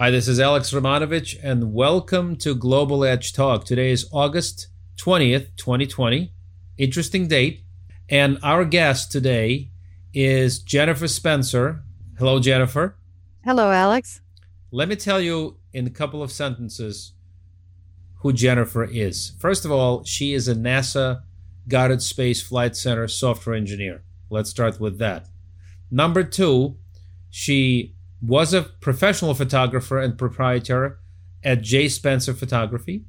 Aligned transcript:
Hi, 0.00 0.12
this 0.12 0.28
is 0.28 0.38
Alex 0.38 0.70
Romanovich, 0.70 1.36
and 1.42 1.74
welcome 1.74 2.36
to 2.36 2.54
Global 2.54 3.04
Edge 3.04 3.32
Talk. 3.32 3.64
Today 3.64 3.90
is 3.90 4.08
August 4.12 4.68
20th, 4.96 5.48
2020. 5.56 6.32
Interesting 6.76 7.26
date. 7.26 7.64
And 8.08 8.38
our 8.44 8.64
guest 8.64 9.10
today 9.10 9.72
is 10.14 10.60
Jennifer 10.60 11.08
Spencer. 11.08 11.82
Hello, 12.16 12.38
Jennifer. 12.38 12.96
Hello, 13.44 13.72
Alex. 13.72 14.20
Let 14.70 14.88
me 14.88 14.94
tell 14.94 15.20
you 15.20 15.56
in 15.72 15.84
a 15.88 15.90
couple 15.90 16.22
of 16.22 16.30
sentences 16.30 17.14
who 18.18 18.32
Jennifer 18.32 18.84
is. 18.84 19.32
First 19.40 19.64
of 19.64 19.72
all, 19.72 20.04
she 20.04 20.32
is 20.32 20.46
a 20.46 20.54
NASA 20.54 21.22
Goddard 21.66 22.02
Space 22.02 22.40
Flight 22.40 22.76
Center 22.76 23.08
software 23.08 23.56
engineer. 23.56 24.04
Let's 24.30 24.50
start 24.50 24.78
with 24.78 24.98
that. 24.98 25.26
Number 25.90 26.22
two, 26.22 26.76
she 27.30 27.96
was 28.20 28.52
a 28.52 28.62
professional 28.62 29.34
photographer 29.34 29.98
and 29.98 30.18
proprietor 30.18 30.98
at 31.44 31.62
J. 31.62 31.88
Spencer 31.88 32.34
Photography. 32.34 33.04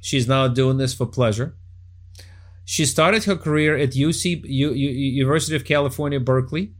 She's 0.00 0.26
now 0.26 0.48
doing 0.48 0.78
this 0.78 0.94
for 0.94 1.06
pleasure. 1.06 1.56
She 2.64 2.84
started 2.84 3.24
her 3.24 3.36
career 3.36 3.76
at 3.76 3.90
UC 3.90 4.42
U, 4.44 4.72
U, 4.72 4.90
University 4.90 5.56
of 5.56 5.64
California, 5.64 6.20
Berkeley, 6.20 6.72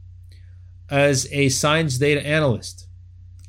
as 0.89 1.27
a 1.31 1.49
science 1.49 1.97
data 1.97 2.25
analyst. 2.25 2.87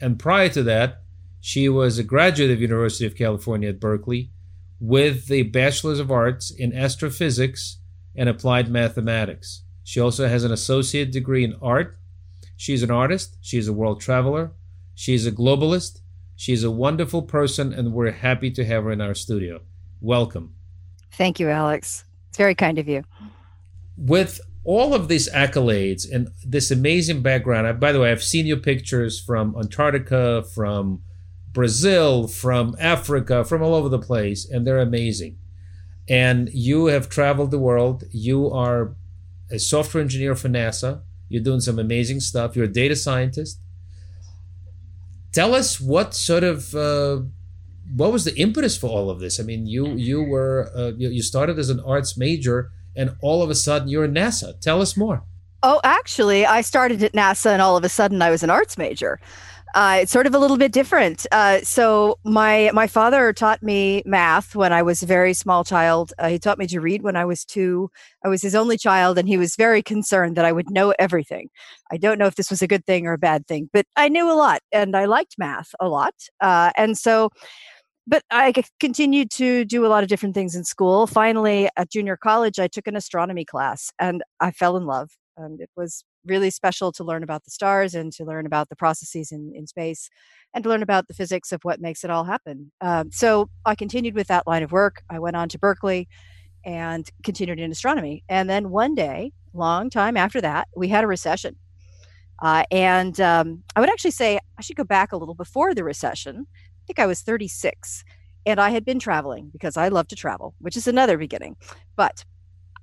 And 0.00 0.18
prior 0.18 0.48
to 0.50 0.62
that, 0.64 1.02
she 1.40 1.68
was 1.68 1.98
a 1.98 2.04
graduate 2.04 2.50
of 2.50 2.60
University 2.60 3.06
of 3.06 3.16
California 3.16 3.68
at 3.68 3.80
Berkeley 3.80 4.30
with 4.80 5.30
a 5.30 5.42
Bachelor's 5.42 5.98
of 5.98 6.10
Arts 6.10 6.50
in 6.50 6.74
Astrophysics 6.74 7.78
and 8.14 8.28
Applied 8.28 8.68
Mathematics. 8.68 9.62
She 9.82 10.00
also 10.00 10.28
has 10.28 10.44
an 10.44 10.52
associate 10.52 11.12
degree 11.12 11.44
in 11.44 11.56
art 11.60 11.98
She's 12.56 12.82
an 12.82 12.90
artist, 12.90 13.36
she's 13.40 13.68
a 13.68 13.72
world 13.72 14.00
traveler, 14.00 14.52
she's 14.94 15.26
a 15.26 15.32
globalist, 15.32 16.00
she's 16.36 16.64
a 16.64 16.70
wonderful 16.70 17.22
person, 17.22 17.72
and 17.72 17.92
we're 17.92 18.12
happy 18.12 18.50
to 18.52 18.64
have 18.64 18.84
her 18.84 18.92
in 18.92 19.00
our 19.00 19.14
studio. 19.14 19.60
Welcome. 20.00 20.54
Thank 21.12 21.40
you, 21.40 21.48
Alex. 21.48 22.04
It's 22.28 22.38
very 22.38 22.54
kind 22.54 22.78
of 22.78 22.88
you. 22.88 23.04
With 23.96 24.40
all 24.64 24.94
of 24.94 25.08
these 25.08 25.30
accolades 25.30 26.10
and 26.10 26.28
this 26.44 26.70
amazing 26.70 27.22
background, 27.22 27.66
I, 27.66 27.72
by 27.72 27.92
the 27.92 28.00
way, 28.00 28.10
I've 28.10 28.22
seen 28.22 28.46
your 28.46 28.56
pictures 28.56 29.20
from 29.20 29.54
Antarctica, 29.56 30.42
from 30.42 31.02
Brazil, 31.52 32.26
from 32.26 32.74
Africa, 32.80 33.44
from 33.44 33.62
all 33.62 33.74
over 33.74 33.88
the 33.88 33.98
place, 33.98 34.44
and 34.48 34.66
they're 34.66 34.80
amazing. 34.80 35.38
And 36.08 36.50
you 36.52 36.86
have 36.86 37.08
traveled 37.08 37.50
the 37.50 37.58
world. 37.58 38.04
You 38.10 38.50
are 38.50 38.94
a 39.50 39.58
software 39.58 40.02
engineer 40.02 40.34
for 40.34 40.48
NASA. 40.48 41.02
You're 41.28 41.42
doing 41.42 41.60
some 41.60 41.78
amazing 41.78 42.20
stuff. 42.20 42.56
You're 42.56 42.66
a 42.66 42.72
data 42.72 42.96
scientist. 42.96 43.60
Tell 45.32 45.54
us 45.54 45.80
what 45.80 46.14
sort 46.14 46.44
of 46.44 46.74
uh, 46.74 47.22
what 47.96 48.12
was 48.12 48.24
the 48.24 48.36
impetus 48.38 48.76
for 48.76 48.88
all 48.88 49.10
of 49.10 49.20
this? 49.20 49.40
I 49.40 49.42
mean, 49.42 49.66
you 49.66 49.88
you 49.94 50.22
were 50.22 50.70
uh, 50.74 50.92
you, 50.96 51.22
started 51.22 51.58
as 51.58 51.70
an 51.70 51.80
arts 51.80 52.16
major, 52.16 52.70
and 52.94 53.16
all 53.20 53.42
of 53.42 53.50
a 53.50 53.54
sudden 53.54 53.88
you're 53.88 54.04
in 54.04 54.14
NASA. 54.14 54.58
Tell 54.60 54.80
us 54.80 54.96
more. 54.96 55.24
Oh, 55.62 55.80
actually, 55.82 56.44
I 56.44 56.60
started 56.60 57.02
at 57.02 57.12
NASA, 57.12 57.46
and 57.46 57.60
all 57.60 57.76
of 57.76 57.84
a 57.84 57.88
sudden 57.88 58.22
I 58.22 58.30
was 58.30 58.42
an 58.42 58.50
arts 58.50 58.78
major. 58.78 59.18
Uh, 59.74 59.98
it's 60.02 60.12
sort 60.12 60.26
of 60.28 60.34
a 60.36 60.38
little 60.38 60.56
bit 60.56 60.70
different. 60.70 61.26
Uh, 61.32 61.60
so 61.62 62.16
my 62.24 62.70
my 62.72 62.86
father 62.86 63.32
taught 63.32 63.60
me 63.60 64.04
math 64.06 64.54
when 64.54 64.72
I 64.72 64.82
was 64.82 65.02
a 65.02 65.06
very 65.06 65.34
small 65.34 65.64
child. 65.64 66.12
Uh, 66.16 66.28
he 66.28 66.38
taught 66.38 66.58
me 66.58 66.68
to 66.68 66.80
read 66.80 67.02
when 67.02 67.16
I 67.16 67.24
was 67.24 67.44
two. 67.44 67.90
I 68.24 68.28
was 68.28 68.40
his 68.40 68.54
only 68.54 68.78
child, 68.78 69.18
and 69.18 69.26
he 69.28 69.36
was 69.36 69.56
very 69.56 69.82
concerned 69.82 70.36
that 70.36 70.44
I 70.44 70.52
would 70.52 70.70
know 70.70 70.94
everything. 71.00 71.48
I 71.90 71.96
don't 71.96 72.18
know 72.18 72.26
if 72.26 72.36
this 72.36 72.50
was 72.50 72.62
a 72.62 72.68
good 72.68 72.86
thing 72.86 73.06
or 73.08 73.14
a 73.14 73.18
bad 73.18 73.48
thing, 73.48 73.68
but 73.72 73.84
I 73.96 74.08
knew 74.08 74.30
a 74.30 74.34
lot, 74.34 74.60
and 74.72 74.96
I 74.96 75.06
liked 75.06 75.34
math 75.38 75.70
a 75.80 75.88
lot. 75.88 76.14
Uh, 76.40 76.70
and 76.76 76.96
so, 76.96 77.30
but 78.06 78.22
I 78.30 78.52
continued 78.80 79.30
to 79.32 79.64
do 79.64 79.84
a 79.86 79.88
lot 79.88 80.04
of 80.04 80.08
different 80.08 80.34
things 80.36 80.54
in 80.54 80.64
school. 80.64 81.08
Finally, 81.08 81.68
at 81.76 81.90
junior 81.90 82.16
college, 82.16 82.60
I 82.60 82.68
took 82.68 82.86
an 82.86 82.96
astronomy 82.96 83.44
class, 83.44 83.90
and 83.98 84.22
I 84.40 84.52
fell 84.52 84.76
in 84.76 84.86
love. 84.86 85.10
And 85.36 85.60
it 85.60 85.70
was 85.76 86.04
really 86.26 86.50
special 86.50 86.92
to 86.92 87.04
learn 87.04 87.22
about 87.22 87.44
the 87.44 87.50
stars 87.50 87.94
and 87.94 88.12
to 88.12 88.24
learn 88.24 88.46
about 88.46 88.68
the 88.68 88.76
processes 88.76 89.32
in, 89.32 89.52
in 89.54 89.66
space 89.66 90.08
and 90.54 90.64
to 90.64 90.70
learn 90.70 90.82
about 90.82 91.08
the 91.08 91.14
physics 91.14 91.52
of 91.52 91.60
what 91.62 91.80
makes 91.80 92.04
it 92.04 92.10
all 92.10 92.24
happen. 92.24 92.70
Um, 92.80 93.10
so 93.12 93.50
I 93.64 93.74
continued 93.74 94.14
with 94.14 94.28
that 94.28 94.46
line 94.46 94.62
of 94.62 94.72
work. 94.72 95.02
I 95.10 95.18
went 95.18 95.36
on 95.36 95.48
to 95.50 95.58
Berkeley 95.58 96.08
and 96.64 97.08
continued 97.22 97.60
in 97.60 97.70
astronomy. 97.70 98.24
And 98.28 98.48
then 98.48 98.70
one 98.70 98.94
day, 98.94 99.32
long 99.52 99.90
time 99.90 100.16
after 100.16 100.40
that, 100.40 100.68
we 100.76 100.88
had 100.88 101.04
a 101.04 101.08
recession. 101.08 101.56
Uh, 102.42 102.64
and 102.70 103.20
um, 103.20 103.62
I 103.76 103.80
would 103.80 103.90
actually 103.90 104.10
say 104.10 104.38
I 104.58 104.62
should 104.62 104.76
go 104.76 104.84
back 104.84 105.12
a 105.12 105.16
little 105.16 105.34
before 105.34 105.74
the 105.74 105.84
recession. 105.84 106.46
I 106.48 106.82
think 106.86 106.98
I 106.98 107.06
was 107.06 107.22
36 107.22 108.04
and 108.46 108.60
I 108.60 108.70
had 108.70 108.84
been 108.84 108.98
traveling 108.98 109.50
because 109.52 109.76
I 109.76 109.88
love 109.88 110.08
to 110.08 110.16
travel, 110.16 110.54
which 110.58 110.76
is 110.76 110.86
another 110.86 111.16
beginning. 111.16 111.56
But 111.96 112.24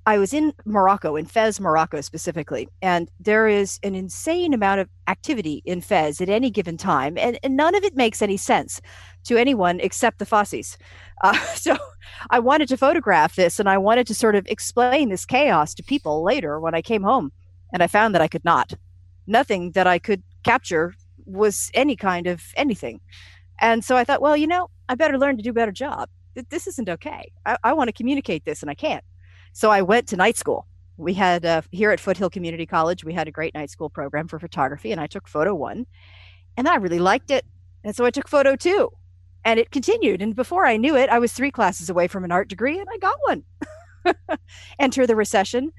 I 0.04 0.18
was 0.18 0.32
in 0.32 0.52
Morocco, 0.64 1.14
in 1.14 1.26
Fez, 1.26 1.60
Morocco 1.60 2.00
specifically, 2.00 2.68
and 2.80 3.08
there 3.20 3.46
is 3.46 3.78
an 3.84 3.94
insane 3.94 4.52
amount 4.52 4.80
of 4.80 4.88
activity 5.06 5.62
in 5.64 5.80
Fez 5.80 6.20
at 6.20 6.28
any 6.28 6.50
given 6.50 6.76
time, 6.76 7.16
and, 7.16 7.38
and 7.44 7.56
none 7.56 7.76
of 7.76 7.84
it 7.84 7.94
makes 7.94 8.20
any 8.20 8.36
sense 8.36 8.80
to 9.24 9.36
anyone 9.36 9.78
except 9.78 10.18
the 10.18 10.26
Fassis. 10.26 10.76
Uh, 11.22 11.38
so 11.54 11.76
I 12.30 12.40
wanted 12.40 12.68
to 12.70 12.76
photograph 12.76 13.36
this, 13.36 13.60
and 13.60 13.68
I 13.68 13.78
wanted 13.78 14.08
to 14.08 14.14
sort 14.14 14.34
of 14.34 14.44
explain 14.48 15.08
this 15.08 15.24
chaos 15.24 15.72
to 15.74 15.84
people 15.84 16.24
later 16.24 16.58
when 16.58 16.74
I 16.74 16.82
came 16.82 17.04
home, 17.04 17.30
and 17.72 17.80
I 17.80 17.86
found 17.86 18.12
that 18.14 18.22
I 18.22 18.28
could 18.28 18.44
not. 18.44 18.72
Nothing 19.28 19.70
that 19.72 19.86
I 19.86 20.00
could 20.00 20.24
capture 20.42 20.94
was 21.26 21.70
any 21.74 21.94
kind 21.94 22.26
of 22.26 22.42
anything. 22.56 23.00
And 23.60 23.84
so 23.84 23.96
I 23.96 24.02
thought, 24.02 24.20
well, 24.20 24.36
you 24.36 24.48
know, 24.48 24.68
I 24.88 24.96
better 24.96 25.16
learn 25.16 25.36
to 25.36 25.44
do 25.44 25.50
a 25.50 25.54
better 25.54 25.70
job. 25.70 26.08
This 26.50 26.66
isn't 26.66 26.88
okay. 26.88 27.30
I, 27.46 27.56
I 27.62 27.72
want 27.74 27.86
to 27.86 27.92
communicate 27.92 28.44
this, 28.44 28.62
and 28.62 28.70
I 28.70 28.74
can't. 28.74 29.04
So 29.52 29.70
I 29.70 29.82
went 29.82 30.08
to 30.08 30.16
night 30.16 30.36
school. 30.36 30.66
We 30.96 31.14
had 31.14 31.44
uh, 31.44 31.62
here 31.70 31.90
at 31.90 32.00
Foothill 32.00 32.30
Community 32.30 32.66
College, 32.66 33.04
we 33.04 33.12
had 33.12 33.28
a 33.28 33.32
great 33.32 33.54
night 33.54 33.70
school 33.70 33.90
program 33.90 34.28
for 34.28 34.38
photography, 34.38 34.92
and 34.92 35.00
I 35.00 35.06
took 35.06 35.26
photo 35.26 35.54
one, 35.54 35.86
and 36.56 36.68
I 36.68 36.76
really 36.76 36.98
liked 36.98 37.30
it, 37.30 37.44
and 37.82 37.94
so 37.96 38.04
I 38.04 38.10
took 38.10 38.28
photo 38.28 38.56
two, 38.56 38.90
and 39.44 39.58
it 39.58 39.70
continued. 39.70 40.22
And 40.22 40.34
before 40.34 40.66
I 40.66 40.76
knew 40.76 40.96
it, 40.96 41.10
I 41.10 41.18
was 41.18 41.32
three 41.32 41.50
classes 41.50 41.90
away 41.90 42.08
from 42.08 42.24
an 42.24 42.32
art 42.32 42.48
degree, 42.48 42.78
and 42.78 42.88
I 42.92 42.98
got 42.98 43.18
one. 43.22 43.44
Enter 44.78 45.06
the 45.06 45.16
recession 45.16 45.72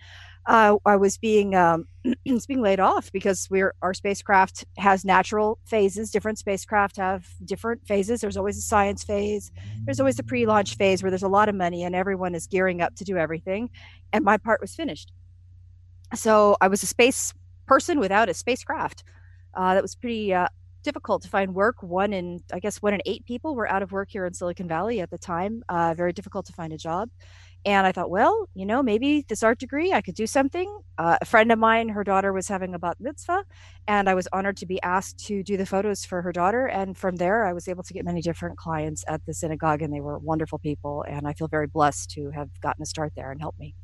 uh, 0.46 0.78
I 0.86 0.96
was 0.98 1.18
being 1.18 1.56
um, 1.56 1.88
was 2.26 2.46
being 2.46 2.62
laid 2.62 2.80
off 2.80 3.12
because 3.12 3.48
we're 3.50 3.74
our 3.82 3.94
spacecraft 3.94 4.66
has 4.78 5.06
natural 5.06 5.60
phases. 5.66 6.12
Different 6.12 6.38
spacecraft 6.38 6.98
have 6.98 7.28
different 7.46 7.88
phases. 7.88 8.22
There's 8.22 8.38
always 8.38 8.58
a 8.58 8.62
science 8.62 9.04
phase. 9.04 9.52
There's 9.86 10.00
always 10.00 10.20
a 10.20 10.24
pre-launch 10.24 10.76
phase 10.76 11.02
where 11.02 11.10
there's 11.10 11.24
a 11.24 11.30
lot 11.30 11.50
of 11.50 11.56
money 11.56 11.84
and 11.84 11.96
everyone 11.96 12.36
is 12.36 12.48
gearing 12.48 12.82
up 12.82 12.96
to 12.96 13.04
do 13.04 13.18
everything. 13.18 13.70
And 14.12 14.26
my 14.26 14.38
part 14.38 14.60
was 14.60 14.76
finished. 14.76 15.12
So 16.14 16.58
I 16.62 16.68
was 16.68 16.84
a 16.84 16.88
space 16.88 17.34
person 17.66 18.00
without 18.00 18.30
a 18.30 18.34
spacecraft. 18.34 19.04
Uh, 19.54 19.76
that 19.76 19.82
was 19.82 19.96
pretty 19.96 20.34
uh, 20.34 20.48
difficult 20.84 21.22
to 21.24 21.30
find 21.30 21.56
work. 21.56 21.82
One 21.82 22.14
in, 22.14 22.42
I 22.52 22.60
guess, 22.60 22.82
one 22.82 22.94
in 22.94 23.02
eight 23.06 23.26
people 23.26 23.56
were 23.56 23.70
out 23.70 23.82
of 23.82 23.92
work 23.92 24.10
here 24.12 24.26
in 24.26 24.34
Silicon 24.34 24.68
Valley 24.68 25.00
at 25.00 25.10
the 25.10 25.18
time. 25.18 25.64
Uh, 25.70 25.94
very 25.96 26.14
difficult 26.14 26.46
to 26.48 26.54
find 26.54 26.74
a 26.74 26.78
job. 26.78 27.10
And 27.66 27.88
I 27.88 27.92
thought, 27.94 28.10
well, 28.10 28.50
you 28.54 28.66
know, 28.66 28.84
maybe 28.84 29.26
this 29.28 29.42
art 29.42 29.58
degree, 29.58 29.94
I 29.94 30.02
could 30.02 30.16
do 30.16 30.28
something. 30.28 30.82
Uh, 30.98 31.18
a 31.22 31.26
friend 31.26 31.52
of 31.52 31.58
mine, 31.58 31.90
her 31.90 32.04
daughter 32.04 32.34
was 32.34 32.48
having 32.48 32.76
a 32.76 32.80
bat 32.80 32.98
mitzvah, 33.00 33.46
and 33.88 34.10
I 34.10 34.16
was 34.16 34.28
honored 34.34 34.58
to 34.58 34.66
be 34.66 34.82
asked 34.82 35.26
to 35.28 35.44
do 35.44 35.56
the 35.56 35.66
photos 35.66 36.04
for 36.04 36.22
her 36.22 36.34
daughter. 36.34 36.68
And 36.68 36.98
from 36.98 37.16
there, 37.16 37.46
I 37.46 37.54
was 37.54 37.68
able 37.68 37.84
to 37.84 37.94
get 37.94 38.04
many 38.04 38.22
different 38.22 38.58
clients 38.58 39.06
at 39.08 39.26
the 39.26 39.34
synagogue, 39.34 39.82
and 39.82 39.94
they 39.94 40.02
were 40.02 40.20
wonderful 40.20 40.60
people. 40.60 41.06
And 41.08 41.26
I 41.26 41.34
feel 41.34 41.48
very 41.48 41.68
blessed 41.68 42.12
to 42.12 42.32
have 42.32 42.50
gotten 42.60 42.84
a 42.84 42.86
start 42.86 43.14
there 43.16 43.32
and 43.32 43.40
helped 43.40 43.60
me. 43.60 43.76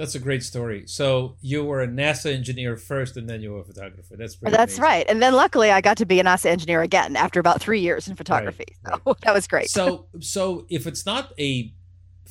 That's 0.00 0.14
a 0.14 0.18
great 0.18 0.42
story. 0.42 0.84
So 0.86 1.36
you 1.42 1.62
were 1.62 1.82
a 1.82 1.86
NASA 1.86 2.32
engineer 2.32 2.78
first, 2.78 3.18
and 3.18 3.28
then 3.28 3.42
you 3.42 3.52
were 3.52 3.60
a 3.60 3.64
photographer. 3.64 4.16
That's 4.16 4.36
That's 4.36 4.78
amazing. 4.78 4.82
right. 4.82 5.06
And 5.10 5.22
then 5.22 5.34
luckily, 5.34 5.70
I 5.70 5.82
got 5.82 5.98
to 5.98 6.06
be 6.06 6.18
a 6.20 6.24
NASA 6.24 6.46
engineer 6.46 6.80
again 6.80 7.16
after 7.16 7.38
about 7.38 7.60
three 7.60 7.80
years 7.80 8.08
in 8.08 8.16
photography. 8.16 8.64
Right, 8.82 8.94
so 8.94 9.02
right. 9.04 9.20
that 9.20 9.34
was 9.34 9.46
great. 9.46 9.68
So, 9.68 10.06
so 10.20 10.64
if 10.70 10.86
it's 10.86 11.04
not 11.04 11.34
a 11.38 11.74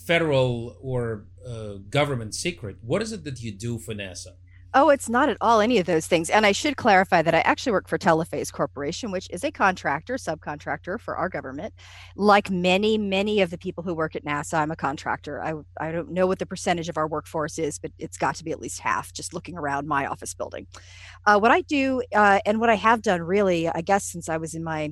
federal 0.05 0.77
or 0.81 1.25
uh, 1.47 1.75
government 1.89 2.35
secret. 2.35 2.77
What 2.81 3.01
is 3.01 3.11
it 3.11 3.23
that 3.23 3.41
you 3.41 3.51
do 3.51 3.77
for 3.77 3.93
NASA? 3.93 4.33
Oh, 4.75 4.89
it's 4.89 5.09
not 5.09 5.29
at 5.29 5.37
all 5.41 5.61
any 5.61 5.79
of 5.79 5.87
those 5.87 6.05
things. 6.05 6.29
And 6.29 6.45
I 6.45 6.51
should 6.51 6.77
clarify 6.77 7.23
that 7.23 7.33
I 7.33 7.39
actually 7.39 7.71
work 7.71 7.87
for 7.87 7.97
Telophase 7.97 8.51
Corporation, 8.51 9.09
which 9.09 9.27
is 9.31 9.43
a 9.43 9.51
contractor, 9.51 10.13
subcontractor 10.13 10.99
for 10.99 11.17
our 11.17 11.27
government. 11.27 11.73
Like 12.15 12.51
many, 12.51 12.95
many 12.95 13.41
of 13.41 13.49
the 13.49 13.57
people 13.57 13.83
who 13.83 13.95
work 13.95 14.15
at 14.15 14.23
NASA, 14.23 14.59
I'm 14.59 14.69
a 14.69 14.75
contractor. 14.75 15.41
I, 15.41 15.55
I 15.79 15.91
don't 15.91 16.11
know 16.11 16.27
what 16.27 16.37
the 16.37 16.45
percentage 16.45 16.87
of 16.87 16.97
our 16.97 17.07
workforce 17.07 17.57
is, 17.57 17.79
but 17.79 17.91
it's 17.97 18.17
got 18.17 18.35
to 18.35 18.43
be 18.43 18.51
at 18.51 18.61
least 18.61 18.79
half 18.79 19.11
just 19.11 19.33
looking 19.33 19.57
around 19.57 19.87
my 19.87 20.05
office 20.05 20.35
building. 20.35 20.67
Uh, 21.25 21.39
what 21.39 21.49
I 21.49 21.61
do 21.61 22.03
uh, 22.13 22.39
and 22.45 22.59
what 22.59 22.69
I 22.69 22.75
have 22.75 23.01
done 23.01 23.23
really, 23.23 23.67
I 23.67 23.81
guess, 23.81 24.05
since 24.05 24.29
I 24.29 24.37
was 24.37 24.53
in 24.53 24.63
my 24.63 24.91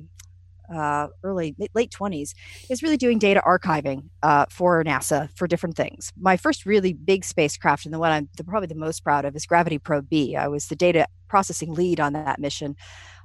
uh, 0.74 1.08
early 1.22 1.54
late 1.74 1.90
20s 1.90 2.34
is 2.70 2.82
really 2.82 2.96
doing 2.96 3.18
data 3.18 3.42
archiving 3.46 4.04
uh, 4.22 4.46
for 4.50 4.82
nasa 4.84 5.28
for 5.36 5.46
different 5.46 5.76
things. 5.76 6.12
My 6.18 6.36
first 6.36 6.66
really 6.66 6.92
big 6.92 7.24
spacecraft 7.24 7.84
and 7.84 7.94
the 7.94 7.98
one 7.98 8.12
i'm 8.12 8.28
the, 8.36 8.44
probably 8.44 8.66
the 8.66 8.74
most 8.74 9.02
proud 9.04 9.24
of 9.24 9.34
is 9.34 9.46
gravity 9.46 9.78
probe 9.78 10.08
b. 10.08 10.36
I 10.36 10.48
was 10.48 10.66
the 10.66 10.76
data 10.76 11.06
processing 11.28 11.74
lead 11.74 12.00
on 12.00 12.12
that 12.14 12.38
mission 12.38 12.76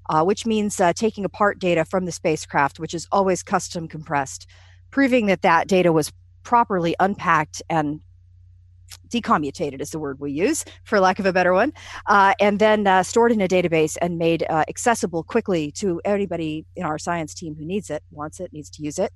uh, 0.09 0.23
which 0.23 0.45
means 0.45 0.79
uh, 0.79 0.93
taking 0.93 1.25
apart 1.25 1.59
data 1.59 1.85
from 1.85 2.05
the 2.05 2.11
spacecraft, 2.11 2.79
which 2.79 2.93
is 2.93 3.07
always 3.11 3.43
custom 3.43 3.87
compressed, 3.87 4.47
proving 4.91 5.27
that 5.27 5.41
that 5.41 5.67
data 5.67 5.91
was 5.91 6.11
properly 6.43 6.95
unpacked 6.99 7.61
and 7.69 8.01
decommutated 9.09 9.81
is 9.81 9.91
the 9.91 9.99
word 9.99 10.19
we 10.19 10.31
use 10.31 10.65
for 10.83 10.99
lack 10.99 11.19
of 11.19 11.25
a 11.25 11.33
better 11.33 11.53
one 11.53 11.73
uh, 12.07 12.33
and 12.39 12.59
then 12.59 12.87
uh, 12.87 13.03
stored 13.03 13.31
in 13.31 13.41
a 13.41 13.47
database 13.47 13.97
and 14.01 14.17
made 14.17 14.45
uh, 14.49 14.63
accessible 14.67 15.23
quickly 15.23 15.71
to 15.71 16.01
anybody 16.05 16.65
in 16.75 16.83
our 16.83 16.97
science 16.97 17.33
team 17.33 17.55
who 17.55 17.65
needs 17.65 17.89
it 17.89 18.03
wants 18.11 18.39
it 18.39 18.51
needs 18.53 18.69
to 18.69 18.81
use 18.83 18.99
it. 18.99 19.11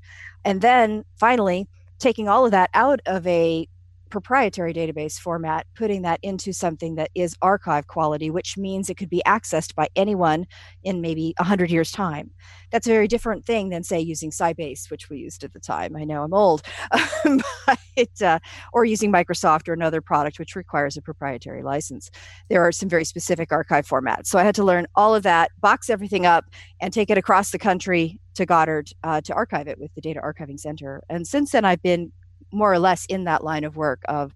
And 0.45 0.61
then 0.61 1.03
finally 1.15 1.67
taking 1.99 2.27
all 2.27 2.45
of 2.45 2.51
that 2.51 2.69
out 2.73 2.99
of 3.05 3.25
a 3.25 3.67
proprietary 4.09 4.73
database 4.73 5.19
format, 5.19 5.67
putting 5.75 6.01
that 6.03 6.19
into 6.23 6.53
something 6.53 6.95
that 6.95 7.09
is 7.15 7.35
archive 7.41 7.87
quality, 7.87 8.29
which 8.29 8.57
means 8.57 8.89
it 8.89 8.95
could 8.95 9.09
be 9.09 9.21
accessed 9.25 9.75
by 9.75 9.87
anyone 9.95 10.45
in 10.83 11.01
maybe 11.01 11.33
100 11.37 11.69
years' 11.69 11.91
time. 11.91 12.31
That's 12.71 12.87
a 12.87 12.91
very 12.91 13.07
different 13.07 13.45
thing 13.45 13.69
than, 13.69 13.83
say, 13.83 13.99
using 13.99 14.31
Sybase, 14.31 14.89
which 14.89 15.09
we 15.09 15.19
used 15.19 15.43
at 15.43 15.53
the 15.53 15.59
time. 15.59 15.95
I 15.95 16.03
know 16.03 16.23
I'm 16.23 16.33
old, 16.33 16.63
but, 17.25 18.21
uh, 18.21 18.39
or 18.73 18.85
using 18.85 19.11
Microsoft 19.11 19.67
or 19.67 19.73
another 19.73 20.01
product 20.01 20.39
which 20.39 20.55
requires 20.55 20.97
a 20.97 21.01
proprietary 21.01 21.63
license. 21.63 22.09
There 22.49 22.61
are 22.61 22.71
some 22.71 22.89
very 22.89 23.05
specific 23.05 23.51
archive 23.51 23.87
formats. 23.87 24.27
So 24.27 24.39
I 24.39 24.43
had 24.43 24.55
to 24.55 24.63
learn 24.63 24.87
all 24.95 25.15
of 25.15 25.23
that, 25.23 25.51
box 25.59 25.89
everything 25.89 26.25
up, 26.25 26.45
and 26.81 26.93
take 26.93 27.09
it 27.09 27.17
across 27.17 27.51
the 27.51 27.59
country 27.59 28.19
to 28.35 28.45
Goddard 28.45 28.89
uh, 29.03 29.21
to 29.21 29.33
archive 29.33 29.67
it 29.67 29.79
with 29.79 29.93
the 29.95 30.01
Data 30.01 30.21
Archiving 30.23 30.59
Center. 30.59 31.03
And 31.09 31.27
since 31.27 31.51
then, 31.51 31.65
I've 31.65 31.81
been 31.81 32.11
more 32.51 32.71
or 32.71 32.79
less 32.79 33.05
in 33.05 33.25
that 33.25 33.43
line 33.43 33.63
of 33.63 33.75
work 33.75 34.01
of 34.07 34.33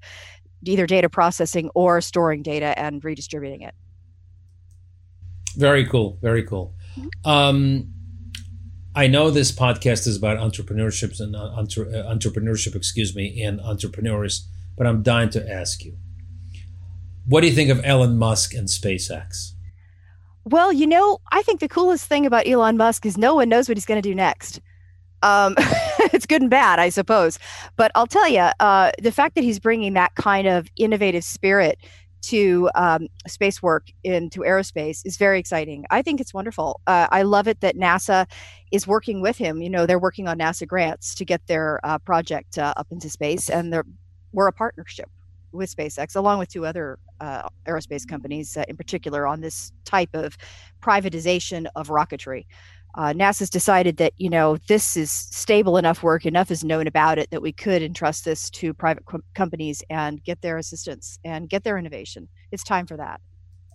either 0.64 0.86
data 0.86 1.10
processing 1.10 1.70
or 1.74 2.02
storing 2.02 2.44
data 2.44 2.78
and 2.78 3.04
redistributing 3.04 3.62
it. 3.62 3.74
Very 5.56 5.86
cool. 5.86 6.18
Very 6.22 6.44
cool. 6.44 6.74
Mm-hmm. 6.98 7.30
Um, 7.30 7.94
I 8.94 9.08
know 9.08 9.32
this 9.32 9.52
podcast 9.52 10.06
is 10.08 10.18
about 10.18 10.38
entrepreneurships 10.38 11.20
and 11.22 11.36
uh, 11.36 11.52
entre- 11.56 11.90
uh, 11.90 12.14
entrepreneurship, 12.14 12.76
excuse 12.76 13.16
me, 13.16 13.42
and 13.42 13.62
entrepreneurs, 13.62 14.48
but 14.78 14.86
I'm 14.86 15.02
dying 15.02 15.30
to 15.32 15.52
ask 15.52 15.84
you, 15.86 15.98
what 17.26 17.42
do 17.42 17.48
you 17.48 17.54
think 17.54 17.70
of 17.70 17.82
Elon 17.86 18.18
Musk 18.18 18.54
and 18.54 18.68
SpaceX? 18.68 19.52
Well, 20.44 20.74
you 20.74 20.88
know, 20.88 21.20
I 21.32 21.42
think 21.44 21.60
the 21.60 21.70
coolest 21.70 22.08
thing 22.08 22.26
about 22.26 22.48
Elon 22.48 22.76
Musk 22.76 23.06
is 23.06 23.18
no 23.18 23.36
one 23.36 23.48
knows 23.48 23.70
what 23.70 23.78
he's 23.78 23.86
going 23.86 24.02
to 24.02 24.10
do 24.10 24.16
next. 24.16 24.60
Um, 25.22 25.56
it's 26.14 26.26
good 26.26 26.42
and 26.42 26.50
bad, 26.50 26.80
I 26.80 26.90
suppose. 26.90 27.40
But 27.76 27.92
I'll 27.96 28.08
tell 28.08 28.28
you, 28.28 28.50
uh, 28.60 28.92
the 29.02 29.12
fact 29.12 29.36
that 29.36 29.44
he's 29.44 29.60
bringing 29.60 29.94
that 29.94 30.16
kind 30.16 30.48
of 30.48 30.68
innovative 30.78 31.24
spirit 31.24 31.80
to 32.22 32.70
um, 32.76 33.08
space 33.28 33.62
work 33.64 33.88
into 34.04 34.42
aerospace 34.42 35.02
is 35.06 35.18
very 35.18 35.40
exciting. 35.40 35.86
I 35.90 36.02
think 36.02 36.22
it's 36.22 36.34
wonderful. 36.34 36.80
Uh, 36.86 37.08
I 37.10 37.24
love 37.24 37.48
it 37.48 37.62
that 37.62 37.76
NASA 37.76 38.28
is 38.72 38.86
working 38.86 39.22
with 39.22 39.38
him. 39.38 39.62
You 39.62 39.70
know, 39.70 39.86
they're 39.86 40.00
working 40.00 40.28
on 40.28 40.38
NASA 40.38 40.68
grants 40.68 41.16
to 41.16 41.26
get 41.26 41.46
their 41.48 41.80
uh, 41.84 41.98
project 42.00 42.58
uh, 42.58 42.74
up 42.78 42.88
into 42.92 43.10
space, 43.10 43.50
and 43.50 43.76
we're 44.34 44.48
a 44.48 44.54
partnership 44.54 45.10
with 45.52 45.76
SpaceX, 45.76 46.16
along 46.16 46.40
with 46.40 46.50
two 46.50 46.66
other 46.66 46.98
uh, 47.20 47.48
aerospace 47.68 48.08
companies, 48.08 48.56
uh, 48.56 48.64
in 48.68 48.78
particular, 48.78 49.28
on 49.28 49.42
this 49.42 49.72
type 49.86 50.10
of 50.14 50.38
privatization 50.82 51.68
of 51.76 51.90
rocketry 51.90 52.46
uh, 52.96 53.14
NASA's 53.14 53.50
decided 53.50 53.98
that 53.98 54.14
you 54.18 54.30
know 54.30 54.58
this 54.68 54.98
is 54.98 55.12
stable 55.12 55.78
enough 55.78 56.04
work, 56.04 56.26
enough 56.26 56.52
is 56.52 56.64
known 56.64 56.88
about 56.88 57.18
it 57.18 57.30
that 57.32 57.42
we 57.42 57.52
could 57.52 57.82
entrust 57.82 58.26
this 58.26 58.50
to 58.52 58.74
private 58.74 59.06
co- 59.06 59.22
companies 59.34 59.82
and 59.90 60.24
get 60.24 60.42
their 60.42 60.58
assistance 60.58 61.18
and 61.24 61.50
get 61.50 61.64
their 61.64 61.78
innovation. 61.78 62.28
It's 62.52 62.64
time 62.64 62.86
for 62.86 62.98
that, 62.98 63.22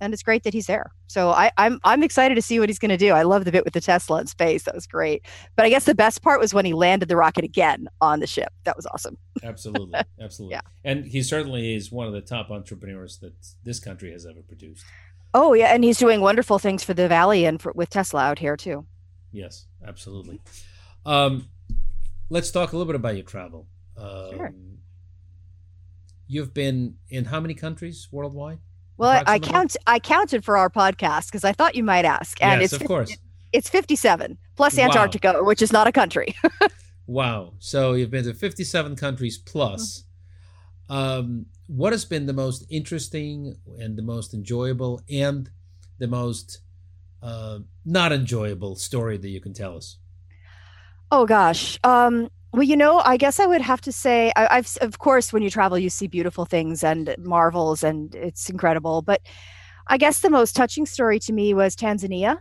and 0.00 0.12
it's 0.12 0.22
great 0.22 0.42
that 0.44 0.52
he's 0.52 0.66
there. 0.66 0.92
So 1.06 1.30
I, 1.30 1.50
I'm 1.56 1.80
I'm 1.84 2.02
excited 2.02 2.34
to 2.34 2.42
see 2.42 2.60
what 2.60 2.68
he's 2.68 2.78
going 2.78 2.90
to 2.90 2.96
do. 2.96 3.12
I 3.12 3.22
love 3.22 3.44
the 3.44 3.52
bit 3.52 3.64
with 3.64 3.74
the 3.74 3.80
Tesla 3.80 4.20
in 4.20 4.26
space; 4.26 4.64
that 4.64 4.74
was 4.74 4.86
great. 4.86 5.24
But 5.56 5.64
I 5.64 5.70
guess 5.70 5.84
the 5.84 5.94
best 5.94 6.22
part 6.22 6.38
was 6.38 6.52
when 6.52 6.64
he 6.64 6.74
landed 6.74 7.08
the 7.08 7.16
rocket 7.16 7.44
again 7.44 7.88
on 8.00 8.20
the 8.20 8.26
ship. 8.26 8.52
That 8.64 8.76
was 8.76 8.86
awesome. 8.86 9.16
absolutely, 9.42 10.00
absolutely. 10.20 10.56
Yeah. 10.56 10.60
and 10.84 11.06
he 11.06 11.22
certainly 11.22 11.74
is 11.74 11.90
one 11.90 12.06
of 12.06 12.12
the 12.12 12.20
top 12.20 12.50
entrepreneurs 12.50 13.18
that 13.18 13.34
this 13.64 13.80
country 13.80 14.12
has 14.12 14.26
ever 14.26 14.42
produced. 14.42 14.84
Oh 15.32 15.54
yeah, 15.54 15.66
and 15.66 15.84
he's 15.84 15.98
doing 15.98 16.20
wonderful 16.20 16.58
things 16.58 16.84
for 16.84 16.94
the 16.94 17.08
valley 17.08 17.44
and 17.44 17.60
for, 17.60 17.72
with 17.72 17.90
Tesla 17.90 18.22
out 18.22 18.38
here 18.38 18.56
too. 18.56 18.86
Yes, 19.36 19.66
absolutely. 19.86 20.40
Um, 21.04 21.48
let's 22.30 22.50
talk 22.50 22.72
a 22.72 22.76
little 22.76 22.90
bit 22.90 22.96
about 22.96 23.16
your 23.16 23.24
travel. 23.24 23.66
Um, 23.98 24.30
sure. 24.30 24.54
You've 26.26 26.54
been 26.54 26.94
in 27.10 27.26
how 27.26 27.40
many 27.40 27.52
countries 27.52 28.08
worldwide? 28.10 28.58
Well, 28.96 29.22
I 29.26 29.38
count. 29.38 29.76
I 29.86 29.98
counted 29.98 30.42
for 30.42 30.56
our 30.56 30.70
podcast 30.70 31.26
because 31.26 31.44
I 31.44 31.52
thought 31.52 31.74
you 31.74 31.84
might 31.84 32.06
ask, 32.06 32.42
and 32.42 32.62
yes, 32.62 32.72
it's 32.72 32.80
of 32.80 32.88
course 32.88 33.14
it's 33.52 33.68
fifty-seven 33.68 34.38
plus 34.56 34.78
Antarctica, 34.78 35.34
wow. 35.34 35.44
which 35.44 35.60
is 35.60 35.70
not 35.70 35.86
a 35.86 35.92
country. 35.92 36.34
wow! 37.06 37.52
So 37.58 37.92
you've 37.92 38.10
been 38.10 38.24
to 38.24 38.32
fifty-seven 38.32 38.96
countries 38.96 39.36
plus. 39.36 40.04
Mm-hmm. 40.88 40.96
Um, 40.96 41.46
what 41.66 41.92
has 41.92 42.06
been 42.06 42.24
the 42.24 42.32
most 42.32 42.64
interesting 42.70 43.56
and 43.78 43.98
the 43.98 44.02
most 44.02 44.32
enjoyable 44.32 45.02
and 45.10 45.50
the 45.98 46.06
most 46.06 46.60
uh, 47.22 47.60
not 47.84 48.12
enjoyable 48.12 48.76
story 48.76 49.16
that 49.16 49.28
you 49.28 49.40
can 49.40 49.52
tell 49.52 49.76
us? 49.76 49.98
Oh 51.10 51.26
gosh. 51.26 51.78
Um, 51.84 52.28
well, 52.52 52.62
you 52.62 52.76
know, 52.76 53.00
I 53.04 53.16
guess 53.16 53.38
I 53.38 53.46
would 53.46 53.60
have 53.60 53.80
to 53.82 53.92
say, 53.92 54.32
I, 54.34 54.56
have 54.56 54.76
of 54.80 54.98
course, 54.98 55.32
when 55.32 55.42
you 55.42 55.50
travel, 55.50 55.78
you 55.78 55.90
see 55.90 56.06
beautiful 56.06 56.44
things 56.44 56.82
and 56.82 57.14
marvels, 57.18 57.84
and 57.84 58.14
it's 58.14 58.48
incredible. 58.48 59.02
But 59.02 59.20
I 59.86 59.98
guess 59.98 60.20
the 60.20 60.30
most 60.30 60.56
touching 60.56 60.86
story 60.86 61.18
to 61.20 61.32
me 61.32 61.54
was 61.54 61.76
Tanzania. 61.76 62.38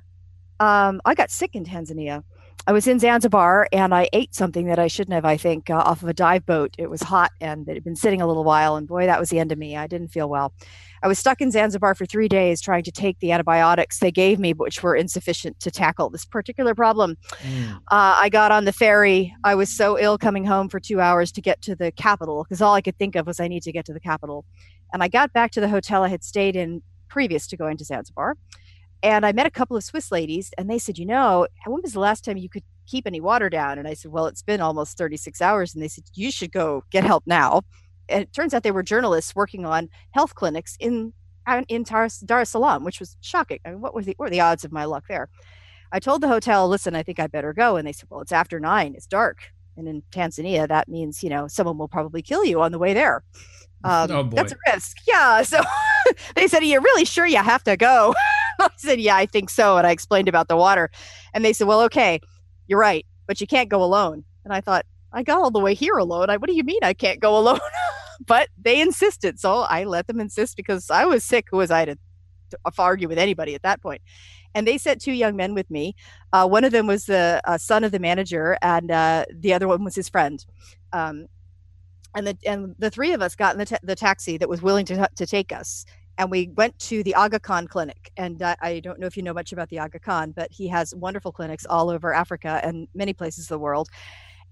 Um, 0.59 1.01
I 1.05 1.15
got 1.15 1.31
sick 1.31 1.53
in 1.53 1.65
Tanzania. 1.65 2.23
I 2.67 2.73
was 2.73 2.87
in 2.87 2.97
Zanzibar 2.97 3.67
and 3.71 3.93
I 3.93 4.09
ate 4.11 4.33
something 4.33 4.65
that 4.67 4.79
I 4.79 4.87
shouldn't 4.87 5.13
have, 5.13 5.25
I 5.25 5.37
think, 5.37 5.69
uh, 5.69 5.75
off 5.75 6.01
of 6.01 6.09
a 6.09 6.13
dive 6.13 6.47
boat. 6.47 6.73
It 6.79 6.89
was 6.89 7.03
hot 7.03 7.31
and 7.39 7.67
it 7.69 7.75
had 7.75 7.83
been 7.83 7.95
sitting 7.95 8.21
a 8.21 8.27
little 8.27 8.43
while, 8.43 8.75
and 8.75 8.87
boy, 8.87 9.05
that 9.05 9.19
was 9.19 9.29
the 9.29 9.37
end 9.37 9.51
of 9.51 9.59
me. 9.59 9.77
I 9.77 9.85
didn't 9.85 10.07
feel 10.07 10.27
well. 10.27 10.51
I 11.03 11.07
was 11.07 11.19
stuck 11.19 11.41
in 11.41 11.51
Zanzibar 11.51 11.93
for 11.93 12.07
three 12.07 12.27
days 12.27 12.61
trying 12.61 12.83
to 12.83 12.91
take 12.91 13.19
the 13.19 13.31
antibiotics 13.31 13.99
they 13.99 14.11
gave 14.11 14.39
me, 14.39 14.53
which 14.53 14.81
were 14.81 14.95
insufficient 14.95 15.59
to 15.59 15.69
tackle 15.69 16.09
this 16.09 16.25
particular 16.25 16.73
problem. 16.73 17.17
Mm. 17.43 17.75
Uh, 17.75 17.79
I 18.17 18.29
got 18.29 18.51
on 18.51 18.65
the 18.65 18.73
ferry. 18.73 19.35
I 19.43 19.53
was 19.53 19.69
so 19.69 19.99
ill 19.99 20.17
coming 20.17 20.45
home 20.45 20.67
for 20.67 20.79
two 20.79 20.99
hours 20.99 21.31
to 21.33 21.41
get 21.41 21.61
to 21.63 21.75
the 21.75 21.91
capital 21.91 22.43
because 22.43 22.61
all 22.61 22.73
I 22.73 22.81
could 22.81 22.97
think 22.97 23.15
of 23.15 23.27
was 23.27 23.39
I 23.39 23.47
need 23.47 23.61
to 23.63 23.71
get 23.71 23.85
to 23.85 23.93
the 23.93 23.99
capital. 23.99 24.45
And 24.91 25.03
I 25.03 25.07
got 25.07 25.31
back 25.33 25.51
to 25.51 25.61
the 25.61 25.69
hotel 25.69 26.03
I 26.03 26.07
had 26.07 26.23
stayed 26.23 26.55
in 26.55 26.81
previous 27.07 27.45
to 27.47 27.57
going 27.57 27.77
to 27.77 27.85
Zanzibar. 27.85 28.37
And 29.05 29.25
I 29.25 29.31
met 29.31 29.45
a 29.45 29.51
couple 29.51 29.77
of 29.77 29.83
Swiss 29.83 30.11
ladies, 30.11 30.51
and 30.57 30.69
they 30.69 30.79
said, 30.79 30.97
You 30.97 31.05
know, 31.05 31.47
when 31.65 31.81
was 31.81 31.93
the 31.93 31.99
last 31.99 32.25
time 32.25 32.37
you 32.37 32.49
could 32.49 32.63
keep 32.87 33.07
any 33.07 33.21
water 33.21 33.49
down? 33.49 33.77
And 33.77 33.87
I 33.87 33.93
said, 33.93 34.11
Well, 34.11 34.25
it's 34.25 34.41
been 34.41 34.61
almost 34.61 34.97
36 34.97 35.41
hours. 35.41 35.73
And 35.73 35.83
they 35.83 35.87
said, 35.87 36.05
You 36.13 36.31
should 36.31 36.51
go 36.51 36.83
get 36.91 37.03
help 37.03 37.23
now 37.25 37.61
and 38.09 38.23
it 38.23 38.33
turns 38.33 38.53
out 38.53 38.63
they 38.63 38.71
were 38.71 38.83
journalists 38.83 39.35
working 39.35 39.65
on 39.65 39.89
health 40.11 40.35
clinics 40.35 40.75
in 40.79 41.13
in 41.67 41.83
Dar, 41.83 42.07
Dar 42.25 42.41
es 42.41 42.49
Salaam, 42.49 42.83
which 42.83 42.99
was 42.99 43.17
shocking. 43.21 43.59
I 43.65 43.69
mean, 43.69 43.81
what 43.81 43.93
were 43.93 44.01
the 44.01 44.15
what 44.17 44.27
were 44.27 44.31
the 44.31 44.41
odds 44.41 44.63
of 44.65 44.71
my 44.71 44.85
luck 44.85 45.05
there? 45.07 45.29
I 45.91 45.99
told 45.99 46.21
the 46.21 46.27
hotel, 46.27 46.67
listen, 46.67 46.95
I 46.95 47.03
think 47.03 47.19
I 47.19 47.27
better 47.27 47.53
go, 47.53 47.75
and 47.75 47.87
they 47.87 47.91
said, 47.91 48.09
well, 48.09 48.21
it's 48.21 48.31
after 48.31 48.59
nine, 48.59 48.95
it's 48.95 49.05
dark, 49.05 49.37
and 49.77 49.87
in 49.87 50.01
Tanzania, 50.11 50.67
that 50.67 50.89
means 50.89 51.23
you 51.23 51.29
know 51.29 51.47
someone 51.47 51.77
will 51.77 51.87
probably 51.87 52.21
kill 52.21 52.43
you 52.43 52.61
on 52.61 52.71
the 52.71 52.79
way 52.79 52.93
there. 52.93 53.23
Um, 53.83 54.09
oh 54.09 54.23
boy. 54.23 54.37
That's 54.37 54.51
a 54.51 54.55
risk. 54.73 54.97
Yeah. 55.07 55.43
So 55.43 55.61
they 56.35 56.47
said, 56.47 56.63
Are 56.63 56.65
you 56.65 56.79
really 56.79 57.05
sure 57.05 57.27
you 57.27 57.37
have 57.37 57.63
to 57.65 57.77
go? 57.77 58.15
I 58.59 58.69
said, 58.77 58.99
Yeah, 58.99 59.15
I 59.15 59.25
think 59.25 59.49
so. 59.49 59.77
And 59.77 59.85
I 59.85 59.91
explained 59.91 60.27
about 60.27 60.47
the 60.47 60.57
water. 60.57 60.89
And 61.33 61.43
they 61.43 61.53
said, 61.53 61.67
Well, 61.67 61.81
okay, 61.81 62.19
you're 62.67 62.79
right, 62.79 63.05
but 63.27 63.41
you 63.41 63.47
can't 63.47 63.69
go 63.69 63.83
alone. 63.83 64.23
And 64.43 64.53
I 64.53 64.61
thought, 64.61 64.85
I 65.11 65.23
got 65.23 65.41
all 65.41 65.51
the 65.51 65.59
way 65.59 65.73
here 65.73 65.97
alone. 65.97 66.29
I, 66.29 66.37
what 66.37 66.47
do 66.47 66.55
you 66.55 66.63
mean 66.63 66.79
I 66.83 66.93
can't 66.93 67.19
go 67.19 67.37
alone? 67.37 67.59
but 68.25 68.49
they 68.61 68.81
insisted. 68.81 69.39
So 69.39 69.59
I 69.59 69.85
let 69.85 70.07
them 70.07 70.19
insist 70.19 70.57
because 70.57 70.89
I 70.89 71.05
was 71.05 71.23
sick. 71.23 71.47
Who 71.51 71.57
was 71.57 71.71
I 71.71 71.85
to, 71.85 71.97
to 72.51 72.59
argue 72.77 73.07
with 73.07 73.17
anybody 73.17 73.55
at 73.55 73.63
that 73.63 73.81
point? 73.81 74.01
And 74.53 74.67
they 74.67 74.77
sent 74.77 75.01
two 75.01 75.11
young 75.11 75.35
men 75.35 75.53
with 75.53 75.69
me. 75.69 75.95
Uh, 76.31 76.47
one 76.47 76.63
of 76.63 76.71
them 76.71 76.87
was 76.87 77.05
the 77.05 77.41
uh, 77.45 77.57
son 77.57 77.83
of 77.83 77.91
the 77.91 77.99
manager, 77.99 78.57
and 78.61 78.89
uh, 78.89 79.25
the 79.33 79.53
other 79.53 79.67
one 79.67 79.83
was 79.83 79.95
his 79.95 80.07
friend. 80.07 80.45
Um, 80.93 81.27
and 82.15 82.27
the 82.27 82.37
and 82.45 82.75
the 82.79 82.89
three 82.89 83.11
of 83.11 83.21
us 83.21 83.35
got 83.35 83.53
in 83.53 83.59
the, 83.59 83.65
ta- 83.65 83.79
the 83.83 83.95
taxi 83.95 84.37
that 84.37 84.47
was 84.47 84.61
willing 84.61 84.85
to 84.85 85.09
to 85.15 85.25
take 85.25 85.51
us, 85.51 85.85
and 86.17 86.31
we 86.31 86.49
went 86.55 86.77
to 86.79 87.03
the 87.03 87.15
Aga 87.15 87.39
Khan 87.39 87.67
Clinic. 87.67 88.11
And 88.17 88.41
I, 88.41 88.55
I 88.61 88.79
don't 88.79 88.99
know 88.99 89.07
if 89.07 89.17
you 89.17 89.23
know 89.23 89.33
much 89.33 89.51
about 89.51 89.69
the 89.69 89.79
Aga 89.79 89.99
Khan, 89.99 90.31
but 90.31 90.51
he 90.51 90.67
has 90.69 90.95
wonderful 90.95 91.31
clinics 91.31 91.65
all 91.65 91.89
over 91.89 92.13
Africa 92.13 92.59
and 92.63 92.87
many 92.93 93.13
places 93.13 93.45
of 93.45 93.49
the 93.49 93.59
world. 93.59 93.89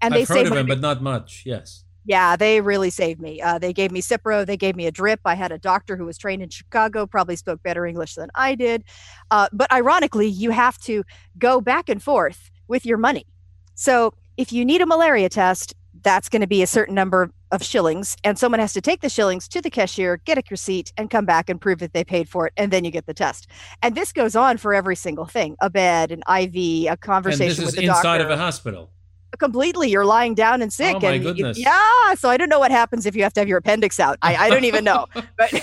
And 0.00 0.14
I've 0.14 0.26
they 0.26 0.34
heard 0.34 0.46
of 0.46 0.56
him, 0.56 0.66
but 0.66 0.80
not 0.80 1.02
much. 1.02 1.42
Yes. 1.46 1.84
Yeah, 2.06 2.36
they 2.36 2.60
really 2.60 2.90
saved 2.90 3.20
me. 3.20 3.40
Uh, 3.40 3.58
they 3.58 3.72
gave 3.72 3.90
me 3.90 4.02
Cipro. 4.02 4.44
They 4.44 4.58
gave 4.58 4.76
me 4.76 4.86
a 4.86 4.90
drip. 4.90 5.20
I 5.24 5.34
had 5.34 5.52
a 5.52 5.58
doctor 5.58 5.96
who 5.96 6.04
was 6.04 6.18
trained 6.18 6.42
in 6.42 6.50
Chicago, 6.50 7.06
probably 7.06 7.36
spoke 7.36 7.62
better 7.62 7.86
English 7.86 8.14
than 8.16 8.28
I 8.34 8.54
did. 8.54 8.84
Uh, 9.30 9.48
but 9.52 9.72
ironically, 9.72 10.28
you 10.28 10.50
have 10.50 10.76
to 10.82 11.04
go 11.38 11.62
back 11.62 11.88
and 11.88 12.02
forth 12.02 12.50
with 12.68 12.84
your 12.84 12.98
money. 12.98 13.26
So 13.74 14.12
if 14.36 14.52
you 14.52 14.66
need 14.66 14.82
a 14.82 14.86
malaria 14.86 15.30
test, 15.30 15.74
that's 16.02 16.28
going 16.28 16.42
to 16.42 16.46
be 16.46 16.62
a 16.62 16.66
certain 16.66 16.94
number 16.94 17.30
of 17.54 17.62
shillings, 17.62 18.16
and 18.24 18.38
someone 18.38 18.58
has 18.60 18.72
to 18.74 18.80
take 18.80 19.00
the 19.00 19.08
shillings 19.08 19.46
to 19.48 19.60
the 19.62 19.70
cashier, 19.70 20.18
get 20.24 20.36
a 20.36 20.42
receipt, 20.50 20.92
and 20.96 21.08
come 21.08 21.24
back 21.24 21.48
and 21.48 21.60
prove 21.60 21.78
that 21.78 21.92
they 21.92 22.04
paid 22.04 22.28
for 22.28 22.46
it, 22.48 22.52
and 22.56 22.72
then 22.72 22.84
you 22.84 22.90
get 22.90 23.06
the 23.06 23.14
test. 23.14 23.46
And 23.82 23.94
this 23.94 24.12
goes 24.12 24.34
on 24.36 24.56
for 24.58 24.74
every 24.74 24.96
single 24.96 25.24
thing: 25.26 25.56
a 25.60 25.70
bed, 25.70 26.10
an 26.10 26.22
IV, 26.28 26.92
a 26.92 26.96
conversation 27.00 27.42
and 27.42 27.50
this 27.50 27.58
is 27.58 27.64
with 27.66 27.76
the 27.76 27.84
inside 27.84 28.18
doctor. 28.18 28.24
of 28.32 28.38
a 28.38 28.42
hospital. 28.42 28.90
Completely, 29.38 29.90
you're 29.90 30.04
lying 30.04 30.34
down 30.34 30.62
and 30.62 30.72
sick. 30.72 30.96
Oh, 30.96 31.00
my 31.00 31.12
and 31.12 31.24
you- 31.24 31.34
goodness. 31.34 31.58
yeah, 31.58 32.14
so 32.14 32.28
I 32.28 32.36
don't 32.36 32.48
know 32.48 32.60
what 32.60 32.70
happens 32.70 33.06
if 33.06 33.16
you 33.16 33.22
have 33.24 33.32
to 33.34 33.40
have 33.40 33.48
your 33.48 33.58
appendix 33.58 33.98
out. 33.98 34.18
I, 34.22 34.36
I 34.36 34.50
don't 34.50 34.64
even 34.64 34.84
know. 34.84 35.06
But 35.36 35.52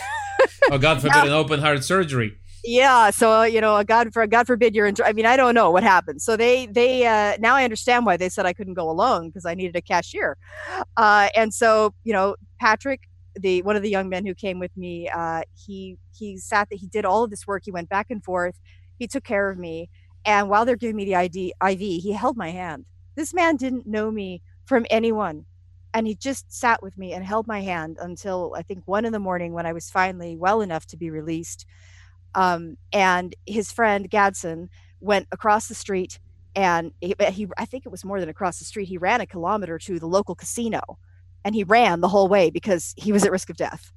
Oh, 0.72 0.78
God 0.78 1.02
forbid, 1.02 1.16
an 1.24 1.30
open 1.30 1.60
heart 1.60 1.84
surgery. 1.84 2.38
Yeah 2.64 3.10
so 3.10 3.42
uh, 3.42 3.44
you 3.44 3.60
know 3.60 3.84
god 3.84 4.14
for 4.14 4.26
god 4.28 4.46
forbid 4.46 4.76
you're 4.76 4.86
in 4.86 4.96
i 5.04 5.14
mean 5.14 5.26
i 5.26 5.36
don't 5.36 5.56
know 5.56 5.72
what 5.72 5.84
happened. 5.84 6.22
So 6.22 6.38
they 6.38 6.68
they 6.68 7.06
uh 7.08 7.38
now 7.40 7.56
i 7.56 7.64
understand 7.64 8.06
why 8.06 8.18
they 8.18 8.30
said 8.30 8.46
i 8.46 8.54
couldn't 8.54 8.76
go 8.76 8.90
alone 8.90 9.28
because 9.28 9.46
i 9.46 9.54
needed 9.56 9.76
a 9.76 9.82
cashier. 9.82 10.38
Uh 10.98 11.30
and 11.36 11.54
so 11.54 11.94
you 12.04 12.14
know 12.14 12.36
patrick 12.60 13.02
the 13.36 13.62
one 13.64 13.76
of 13.76 13.82
the 13.82 13.90
young 13.90 14.10
men 14.10 14.26
who 14.26 14.36
came 14.36 14.60
with 14.60 14.76
me 14.78 15.10
uh 15.10 15.42
he 15.56 15.98
he 16.16 16.38
sat 16.38 16.70
that 16.70 16.78
he 16.78 16.88
did 16.88 17.06
all 17.06 17.24
of 17.24 17.30
this 17.30 17.48
work 17.48 17.64
he 17.66 17.72
went 17.72 17.90
back 17.90 18.08
and 18.10 18.24
forth 18.24 18.60
he 19.00 19.08
took 19.08 19.24
care 19.24 19.50
of 19.50 19.58
me 19.58 19.90
and 20.26 20.50
while 20.50 20.66
they're 20.66 20.76
giving 20.76 20.96
me 20.98 21.06
the 21.06 21.16
ID, 21.16 21.54
iv 21.68 21.80
he 21.80 22.12
held 22.14 22.38
my 22.38 22.50
hand. 22.50 22.86
This 23.16 23.34
man 23.34 23.56
didn't 23.56 23.88
know 23.88 24.12
me 24.12 24.42
from 24.66 24.86
anyone 24.92 25.46
and 25.94 26.08
he 26.08 26.16
just 26.16 26.52
sat 26.54 26.82
with 26.84 26.98
me 26.98 27.12
and 27.14 27.26
held 27.26 27.48
my 27.48 27.62
hand 27.62 27.98
until 28.02 28.54
i 28.58 28.62
think 28.62 28.82
one 28.86 29.06
in 29.06 29.12
the 29.14 29.20
morning 29.20 29.52
when 29.54 29.66
i 29.66 29.74
was 29.74 29.90
finally 29.90 30.36
well 30.38 30.62
enough 30.62 30.86
to 30.86 30.98
be 30.98 31.10
released 31.10 31.66
um, 32.36 32.78
and 32.94 33.36
his 33.46 33.72
friend 33.72 34.10
Gadsden 34.10 34.70
went 35.00 35.28
across 35.32 35.68
the 35.68 35.76
street 35.76 36.20
and 36.56 36.92
he, 37.02 37.16
he 37.32 37.48
I 37.58 37.66
think 37.66 37.86
it 37.86 37.92
was 37.92 38.06
more 38.06 38.20
than 38.20 38.30
across 38.30 38.60
the 38.60 38.66
street 38.66 38.88
he 38.88 38.98
ran 38.98 39.22
a 39.22 39.26
kilometer 39.26 39.80
to 39.80 40.00
the 40.00 40.08
local 40.08 40.36
casino 40.36 40.82
and 41.44 41.56
he 41.56 41.64
ran 41.64 42.02
the 42.02 42.08
whole 42.08 42.28
way 42.28 42.50
because 42.50 42.94
he 42.98 43.12
was 43.12 43.24
at 43.24 43.32
risk 43.32 43.50
of 43.50 43.58
death. 43.58 43.92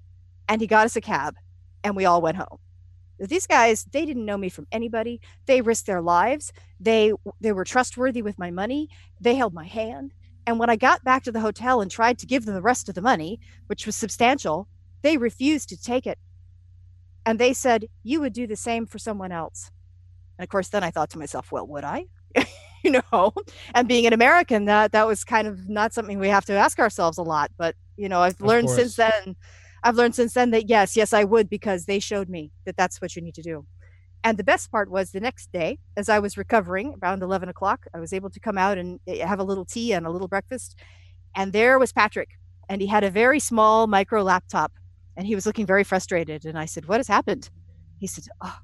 And 0.48 0.60
he 0.60 0.66
got 0.66 0.86
us 0.86 0.96
a 0.96 1.00
cab 1.00 1.36
and 1.82 1.96
we 1.96 2.04
all 2.04 2.22
went 2.22 2.36
home. 2.36 2.58
These 3.18 3.46
guys 3.46 3.84
they 3.92 4.04
didn't 4.04 4.24
know 4.24 4.36
me 4.36 4.48
from 4.48 4.66
anybody. 4.72 5.20
They 5.46 5.60
risked 5.60 5.86
their 5.86 6.02
lives. 6.02 6.52
They 6.80 7.12
they 7.40 7.52
were 7.52 7.64
trustworthy 7.64 8.22
with 8.22 8.38
my 8.38 8.50
money. 8.50 8.88
They 9.20 9.34
held 9.34 9.54
my 9.54 9.66
hand. 9.66 10.12
And 10.46 10.58
when 10.58 10.68
i 10.68 10.76
got 10.76 11.04
back 11.04 11.22
to 11.24 11.32
the 11.32 11.40
hotel 11.40 11.80
and 11.80 11.90
tried 11.90 12.18
to 12.18 12.26
give 12.26 12.44
them 12.44 12.54
the 12.54 12.62
rest 12.62 12.88
of 12.88 12.94
the 12.94 13.00
money 13.00 13.40
which 13.66 13.86
was 13.86 13.96
substantial 13.96 14.68
they 15.00 15.16
refused 15.16 15.68
to 15.70 15.80
take 15.80 16.06
it 16.06 16.18
and 17.26 17.38
they 17.38 17.52
said 17.52 17.86
you 18.02 18.20
would 18.20 18.32
do 18.32 18.46
the 18.46 18.56
same 18.56 18.86
for 18.86 18.98
someone 18.98 19.32
else. 19.32 19.70
And 20.38 20.44
of 20.44 20.50
course 20.50 20.68
then 20.68 20.84
i 20.84 20.90
thought 20.90 21.10
to 21.10 21.18
myself 21.18 21.52
well 21.52 21.66
would 21.66 21.84
i? 21.84 22.06
You 22.84 23.00
know? 23.12 23.32
And 23.74 23.88
being 23.88 24.06
an 24.06 24.12
american 24.12 24.66
that 24.66 24.92
that 24.92 25.06
was 25.06 25.24
kind 25.24 25.48
of 25.48 25.70
not 25.70 25.94
something 25.94 26.18
we 26.18 26.28
have 26.28 26.44
to 26.46 26.52
ask 26.52 26.78
ourselves 26.78 27.16
a 27.16 27.22
lot 27.22 27.50
but 27.56 27.74
you 27.96 28.10
know 28.10 28.20
i've 28.20 28.38
learned 28.42 28.68
since 28.68 28.96
then 28.96 29.36
i've 29.82 29.94
learned 29.94 30.14
since 30.14 30.34
then 30.34 30.50
that 30.50 30.68
yes 30.68 30.94
yes 30.94 31.14
i 31.14 31.24
would 31.24 31.48
because 31.48 31.86
they 31.86 31.98
showed 31.98 32.28
me 32.28 32.52
that 32.66 32.76
that's 32.76 33.00
what 33.00 33.16
you 33.16 33.22
need 33.22 33.34
to 33.36 33.42
do. 33.42 33.64
And 34.22 34.38
the 34.38 34.44
best 34.44 34.70
part 34.70 34.90
was 34.90 35.12
the 35.12 35.20
next 35.20 35.50
day 35.50 35.78
as 35.96 36.10
i 36.10 36.18
was 36.18 36.36
recovering 36.36 36.94
around 37.02 37.22
11 37.22 37.48
o'clock 37.48 37.86
i 37.94 38.00
was 38.00 38.12
able 38.12 38.28
to 38.28 38.40
come 38.40 38.58
out 38.58 38.76
and 38.76 39.00
eh, 39.06 39.24
have 39.24 39.40
a 39.40 39.44
little 39.44 39.64
tea 39.64 39.94
and 39.94 40.06
a 40.06 40.10
little 40.10 40.28
breakfast 40.28 40.78
and 41.34 41.54
there 41.54 41.78
was 41.78 41.90
patrick 41.90 42.32
and 42.68 42.82
he 42.82 42.86
had 42.86 43.04
a 43.04 43.10
very 43.10 43.40
small 43.40 43.86
micro 43.86 44.22
laptop 44.22 44.72
and 45.16 45.26
he 45.26 45.34
was 45.34 45.46
looking 45.46 45.66
very 45.66 45.84
frustrated 45.84 46.44
and 46.44 46.58
i 46.58 46.64
said 46.64 46.86
what 46.86 46.98
has 46.98 47.08
happened? 47.08 47.50
He 47.98 48.06
said 48.06 48.24
oh 48.42 48.58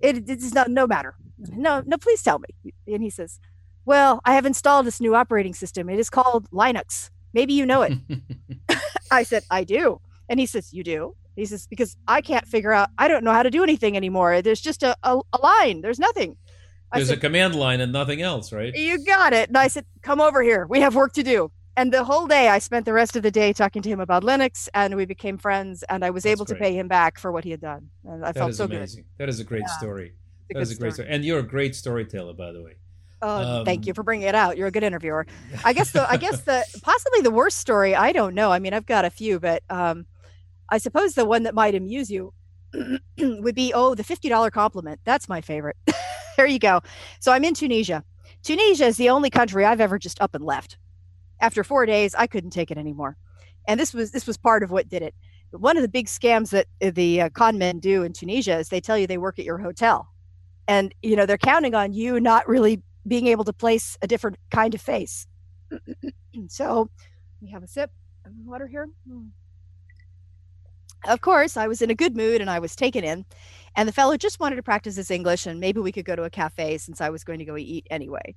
it, 0.00 0.28
it 0.28 0.38
is 0.38 0.54
not 0.54 0.70
no 0.70 0.86
matter. 0.86 1.14
No 1.38 1.82
no 1.86 1.96
please 1.96 2.22
tell 2.22 2.38
me. 2.38 2.72
And 2.86 3.02
he 3.02 3.10
says 3.10 3.38
well 3.84 4.20
i 4.24 4.34
have 4.34 4.46
installed 4.46 4.86
this 4.86 5.00
new 5.00 5.14
operating 5.14 5.54
system. 5.54 5.88
It 5.88 5.98
is 5.98 6.10
called 6.10 6.50
linux. 6.50 7.10
Maybe 7.34 7.52
you 7.54 7.66
know 7.66 7.82
it. 7.82 7.92
I 9.10 9.22
said 9.22 9.44
i 9.50 9.64
do. 9.64 10.00
And 10.28 10.40
he 10.40 10.46
says 10.46 10.72
you 10.72 10.82
do? 10.84 11.14
He 11.36 11.46
says 11.46 11.66
because 11.66 11.96
i 12.08 12.20
can't 12.20 12.46
figure 12.46 12.72
out 12.72 12.88
i 12.98 13.08
don't 13.08 13.24
know 13.24 13.32
how 13.32 13.42
to 13.42 13.50
do 13.50 13.62
anything 13.62 13.96
anymore. 13.96 14.42
There's 14.42 14.60
just 14.60 14.82
a, 14.82 14.96
a, 15.02 15.20
a 15.32 15.38
line. 15.38 15.80
There's 15.80 15.98
nothing. 15.98 16.36
I 16.92 16.98
There's 16.98 17.08
said, 17.08 17.18
a 17.18 17.20
command 17.20 17.54
line 17.54 17.80
and 17.80 17.90
nothing 17.92 18.20
else, 18.20 18.52
right? 18.52 18.74
you 18.74 19.02
got 19.04 19.32
it. 19.32 19.48
And 19.48 19.56
I 19.56 19.68
said, 19.68 19.86
come 20.02 20.20
over 20.20 20.42
here. 20.42 20.66
We 20.68 20.80
have 20.80 20.94
work 20.94 21.14
to 21.14 21.22
do. 21.22 21.50
And 21.76 21.92
the 21.92 22.04
whole 22.04 22.26
day, 22.26 22.48
I 22.48 22.58
spent 22.58 22.84
the 22.84 22.92
rest 22.92 23.16
of 23.16 23.22
the 23.22 23.30
day 23.30 23.52
talking 23.52 23.80
to 23.82 23.88
him 23.88 24.00
about 24.00 24.22
Linux, 24.22 24.68
and 24.74 24.94
we 24.94 25.06
became 25.06 25.38
friends. 25.38 25.82
And 25.88 26.04
I 26.04 26.10
was 26.10 26.24
That's 26.24 26.32
able 26.32 26.44
to 26.46 26.54
pay 26.54 26.74
him 26.74 26.86
back 26.86 27.18
for 27.18 27.32
what 27.32 27.44
he 27.44 27.50
had 27.50 27.60
done. 27.60 27.88
And 28.04 28.22
I 28.24 28.28
That 28.28 28.34
felt 28.34 28.50
is 28.50 28.56
so 28.58 28.64
amazing. 28.66 29.04
That 29.18 29.28
is 29.28 29.40
a 29.40 29.44
great 29.44 29.62
Yeah. 29.62 29.78
story. 29.78 30.14
good. 30.48 30.58
That 30.58 30.62
is 30.62 30.70
a 30.72 30.76
great 30.76 30.92
story. 30.94 31.08
And 31.08 31.24
you're 31.24 31.38
a 31.38 31.42
great 31.42 31.74
storyteller, 31.74 32.34
by 32.34 32.52
the 32.52 32.62
way. 32.62 32.74
Thank 33.22 33.68
Um, 33.68 33.82
you 33.86 33.94
for 33.94 34.02
bringing 34.02 34.26
it 34.28 34.34
out. 34.34 34.56
You're 34.58 34.66
a 34.66 34.70
good 34.72 34.82
interviewer. 34.82 35.26
I 35.64 35.72
guess 35.72 35.92
the 35.92 36.10
I 36.10 36.16
guess 36.16 36.40
the 36.44 36.64
possibly 36.82 37.20
the 37.22 37.30
worst 37.30 37.58
story. 37.58 37.94
I 37.94 38.12
don't 38.12 38.34
know. 38.34 38.50
I 38.50 38.58
mean, 38.58 38.74
I've 38.74 38.84
got 38.84 39.04
a 39.04 39.10
few, 39.10 39.38
but 39.38 39.62
um, 39.70 40.06
I 40.68 40.78
suppose 40.78 41.14
the 41.14 41.24
one 41.24 41.44
that 41.44 41.54
might 41.54 41.74
amuse 41.76 42.10
you 42.10 42.34
would 43.18 43.54
be 43.54 43.72
oh 43.74 43.94
the 43.94 44.02
fifty 44.04 44.28
dollar 44.28 44.50
compliment. 44.50 45.00
That's 45.04 45.28
my 45.28 45.40
favorite. 45.40 45.76
there 46.36 46.46
you 46.46 46.58
go. 46.58 46.82
So 47.20 47.30
I'm 47.32 47.44
in 47.44 47.54
Tunisia. 47.54 48.02
Tunisia 48.42 48.86
is 48.86 48.96
the 48.96 49.08
only 49.08 49.30
country 49.30 49.64
I've 49.64 49.80
ever 49.80 49.98
just 50.00 50.20
up 50.20 50.34
and 50.34 50.44
left. 50.44 50.76
After 51.42 51.64
four 51.64 51.86
days, 51.86 52.14
I 52.14 52.28
couldn't 52.28 52.50
take 52.50 52.70
it 52.70 52.78
anymore, 52.78 53.16
and 53.66 53.78
this 53.78 53.92
was 53.92 54.12
this 54.12 54.28
was 54.28 54.36
part 54.36 54.62
of 54.62 54.70
what 54.70 54.88
did 54.88 55.02
it. 55.02 55.12
One 55.50 55.76
of 55.76 55.82
the 55.82 55.88
big 55.88 56.06
scams 56.06 56.50
that 56.50 56.68
uh, 56.80 56.92
the 56.94 57.22
uh, 57.22 57.28
con 57.30 57.58
men 57.58 57.80
do 57.80 58.04
in 58.04 58.12
Tunisia 58.12 58.58
is 58.58 58.68
they 58.68 58.80
tell 58.80 58.96
you 58.96 59.08
they 59.08 59.18
work 59.18 59.40
at 59.40 59.44
your 59.44 59.58
hotel, 59.58 60.08
and 60.68 60.94
you 61.02 61.16
know 61.16 61.26
they're 61.26 61.36
counting 61.36 61.74
on 61.74 61.92
you 61.92 62.20
not 62.20 62.48
really 62.48 62.80
being 63.08 63.26
able 63.26 63.42
to 63.42 63.52
place 63.52 63.98
a 64.02 64.06
different 64.06 64.38
kind 64.52 64.72
of 64.72 64.80
face. 64.80 65.26
so, 66.48 66.88
we 67.40 67.50
have 67.50 67.64
a 67.64 67.66
sip 67.66 67.90
of 68.24 68.32
water 68.44 68.68
here. 68.68 68.88
Hmm. 69.08 69.26
Of 71.08 71.20
course, 71.22 71.56
I 71.56 71.66
was 71.66 71.82
in 71.82 71.90
a 71.90 71.96
good 71.96 72.16
mood 72.16 72.40
and 72.40 72.48
I 72.48 72.60
was 72.60 72.76
taken 72.76 73.02
in, 73.02 73.24
and 73.74 73.88
the 73.88 73.92
fellow 73.92 74.16
just 74.16 74.38
wanted 74.38 74.56
to 74.56 74.62
practice 74.62 74.94
his 74.94 75.10
English 75.10 75.46
and 75.46 75.58
maybe 75.58 75.80
we 75.80 75.90
could 75.90 76.04
go 76.04 76.14
to 76.14 76.22
a 76.22 76.30
cafe 76.30 76.78
since 76.78 77.00
I 77.00 77.10
was 77.10 77.24
going 77.24 77.40
to 77.40 77.44
go 77.44 77.56
eat 77.56 77.88
anyway. 77.90 78.36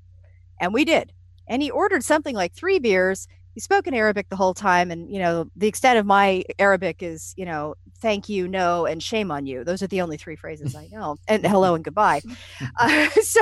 And 0.60 0.74
we 0.74 0.86
did. 0.86 1.14
And 1.48 1.62
he 1.62 1.72
ordered 1.72 2.04
something 2.04 2.36
like 2.36 2.54
three 2.54 2.80
beers. 2.80 3.28
He 3.54 3.62
spoke 3.62 3.88
in 3.88 3.94
Arabic 3.94 4.28
the 4.30 4.36
whole 4.36 4.54
time, 4.54 4.92
and 4.92 5.10
you 5.10 5.18
know 5.18 5.50
the 5.56 5.68
extent 5.68 5.98
of 5.98 6.06
my 6.06 6.44
Arabic 6.60 7.02
is, 7.02 7.34
you 7.38 7.46
know, 7.46 7.75
thank 8.02 8.28
you, 8.28 8.50
no, 8.50 8.86
and 8.86 9.02
shame 9.02 9.32
on 9.32 9.46
you. 9.46 9.64
Those 9.64 9.82
are 9.82 9.88
the 9.88 10.02
only 10.02 10.18
three 10.18 10.36
phrases 10.36 10.75
I 10.75 10.88
know, 10.92 11.16
and 11.30 11.46
hello 11.46 11.75
and 11.75 11.84
goodbye. 11.84 12.22
Uh, 12.80 13.10
so 13.22 13.42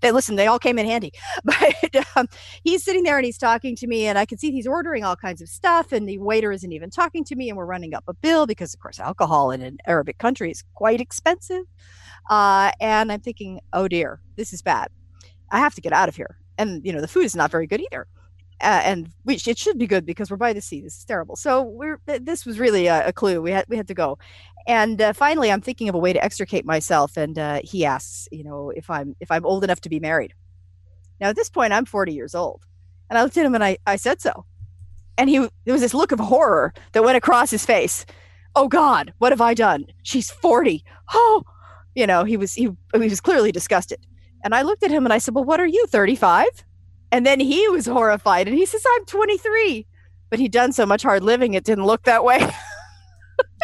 they 0.00 0.10
listen, 0.10 0.36
they 0.36 0.46
all 0.46 0.58
came 0.58 0.78
in 0.78 0.86
handy. 0.86 1.12
But 1.44 2.06
um, 2.16 2.26
he's 2.62 2.82
sitting 2.84 3.02
there 3.02 3.16
and 3.16 3.24
he's 3.24 3.38
talking 3.38 3.76
to 3.76 3.86
me, 3.86 4.06
and 4.06 4.18
I 4.18 4.26
can 4.26 4.36
see 4.38 4.50
he's 4.50 4.66
ordering 4.66 5.04
all 5.04 5.16
kinds 5.16 5.40
of 5.40 5.48
stuff, 5.48 5.92
and 5.92 6.08
the 6.08 6.18
waiter 6.18 6.52
isn't 6.52 6.72
even 6.72 6.90
talking 6.90 7.24
to 7.24 7.36
me, 7.36 7.48
and 7.48 7.56
we're 7.56 7.66
running 7.66 7.94
up 7.94 8.04
a 8.06 8.14
bill 8.14 8.46
because, 8.46 8.74
of 8.74 8.80
course, 8.80 9.00
alcohol 9.00 9.50
in 9.50 9.62
an 9.62 9.78
Arabic 9.86 10.18
country 10.18 10.50
is 10.50 10.62
quite 10.74 11.00
expensive. 11.00 11.64
Uh, 12.30 12.72
and 12.80 13.12
I'm 13.12 13.20
thinking, 13.20 13.60
oh 13.72 13.88
dear, 13.88 14.20
this 14.36 14.52
is 14.52 14.62
bad. 14.62 14.88
I 15.50 15.58
have 15.58 15.74
to 15.74 15.80
get 15.80 15.92
out 15.92 16.08
of 16.08 16.16
here. 16.16 16.38
And 16.58 16.84
you 16.84 16.92
know, 16.92 17.00
the 17.00 17.08
food 17.08 17.24
is 17.24 17.36
not 17.36 17.50
very 17.50 17.66
good 17.66 17.80
either. 17.80 18.06
Uh, 18.60 18.80
and 18.84 19.10
we, 19.24 19.34
it 19.34 19.58
should 19.58 19.78
be 19.78 19.86
good 19.86 20.06
because 20.06 20.30
we're 20.30 20.36
by 20.36 20.52
the 20.52 20.60
sea. 20.60 20.80
This 20.80 20.96
is 20.96 21.04
terrible. 21.04 21.36
So 21.36 21.62
we're 21.62 22.00
this 22.06 22.46
was 22.46 22.58
really 22.58 22.86
a, 22.86 23.08
a 23.08 23.12
clue. 23.12 23.42
We 23.42 23.50
had 23.50 23.66
we 23.68 23.76
had 23.76 23.88
to 23.88 23.94
go. 23.94 24.18
And 24.66 25.00
uh, 25.02 25.12
finally, 25.12 25.52
I'm 25.52 25.60
thinking 25.60 25.88
of 25.88 25.94
a 25.94 25.98
way 25.98 26.12
to 26.12 26.24
extricate 26.24 26.64
myself. 26.64 27.16
And 27.16 27.38
uh, 27.38 27.60
he 27.62 27.84
asks, 27.84 28.28
you 28.32 28.44
know, 28.44 28.70
if 28.70 28.88
I'm 28.88 29.16
if 29.20 29.30
I'm 29.30 29.44
old 29.44 29.64
enough 29.64 29.80
to 29.82 29.88
be 29.88 30.00
married. 30.00 30.34
Now 31.20 31.28
at 31.28 31.36
this 31.36 31.50
point, 31.50 31.72
I'm 31.72 31.84
40 31.84 32.12
years 32.12 32.34
old, 32.34 32.64
and 33.08 33.18
I 33.18 33.22
looked 33.22 33.36
at 33.36 33.46
him 33.46 33.54
and 33.54 33.64
I 33.64 33.78
I 33.86 33.96
said 33.96 34.20
so. 34.20 34.46
And 35.18 35.28
he 35.28 35.38
there 35.38 35.74
was 35.74 35.82
this 35.82 35.94
look 35.94 36.12
of 36.12 36.20
horror 36.20 36.72
that 36.92 37.04
went 37.04 37.16
across 37.16 37.50
his 37.50 37.66
face. 37.66 38.06
Oh 38.56 38.68
God, 38.68 39.12
what 39.18 39.32
have 39.32 39.40
I 39.40 39.54
done? 39.54 39.86
She's 40.02 40.30
40. 40.30 40.84
Oh, 41.12 41.42
you 41.94 42.06
know, 42.06 42.24
he 42.24 42.36
was 42.36 42.54
he 42.54 42.70
he 42.92 42.98
was 42.98 43.20
clearly 43.20 43.52
disgusted. 43.52 43.98
And 44.44 44.54
I 44.54 44.62
looked 44.62 44.84
at 44.84 44.90
him 44.92 45.04
and 45.04 45.12
I 45.12 45.18
said, 45.18 45.34
"Well, 45.34 45.44
what 45.44 45.58
are 45.60 45.66
you? 45.66 45.86
35?" 45.88 46.46
And 47.10 47.26
then 47.26 47.40
he 47.40 47.66
was 47.68 47.86
horrified 47.86 48.46
and 48.46 48.56
he 48.56 48.66
says, 48.66 48.84
"I'm 48.96 49.04
23." 49.06 49.86
But 50.30 50.38
he'd 50.38 50.52
done 50.52 50.72
so 50.72 50.86
much 50.86 51.02
hard 51.02 51.24
living, 51.24 51.54
it 51.54 51.64
didn't 51.64 51.86
look 51.86 52.04
that 52.04 52.24
way. 52.24 52.48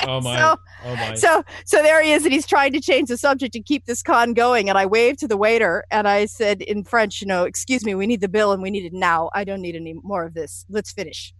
Oh 0.02 0.20
my! 0.20 0.36
So- 0.36 0.56
oh 0.86 0.96
my! 0.96 1.14
So 1.14 1.44
so 1.64 1.82
there 1.82 2.02
he 2.02 2.12
is, 2.12 2.24
and 2.24 2.32
he's 2.32 2.46
trying 2.46 2.72
to 2.72 2.80
change 2.80 3.08
the 3.08 3.16
subject 3.18 3.54
and 3.54 3.64
keep 3.64 3.84
this 3.84 4.02
con 4.02 4.32
going. 4.32 4.68
And 4.68 4.78
I 4.78 4.86
waved 4.86 5.18
to 5.20 5.28
the 5.28 5.36
waiter 5.36 5.84
and 5.90 6.08
I 6.08 6.24
said 6.26 6.62
in 6.62 6.84
French, 6.84 7.20
you 7.20 7.26
know, 7.26 7.44
excuse 7.44 7.84
me, 7.84 7.94
we 7.94 8.06
need 8.06 8.20
the 8.20 8.28
bill 8.28 8.52
and 8.52 8.62
we 8.62 8.70
need 8.70 8.86
it 8.86 8.92
now. 8.94 9.30
I 9.34 9.44
don't 9.44 9.60
need 9.60 9.76
any 9.76 9.92
more 10.02 10.24
of 10.24 10.34
this. 10.34 10.64
Let's 10.70 10.90
finish. 10.90 11.34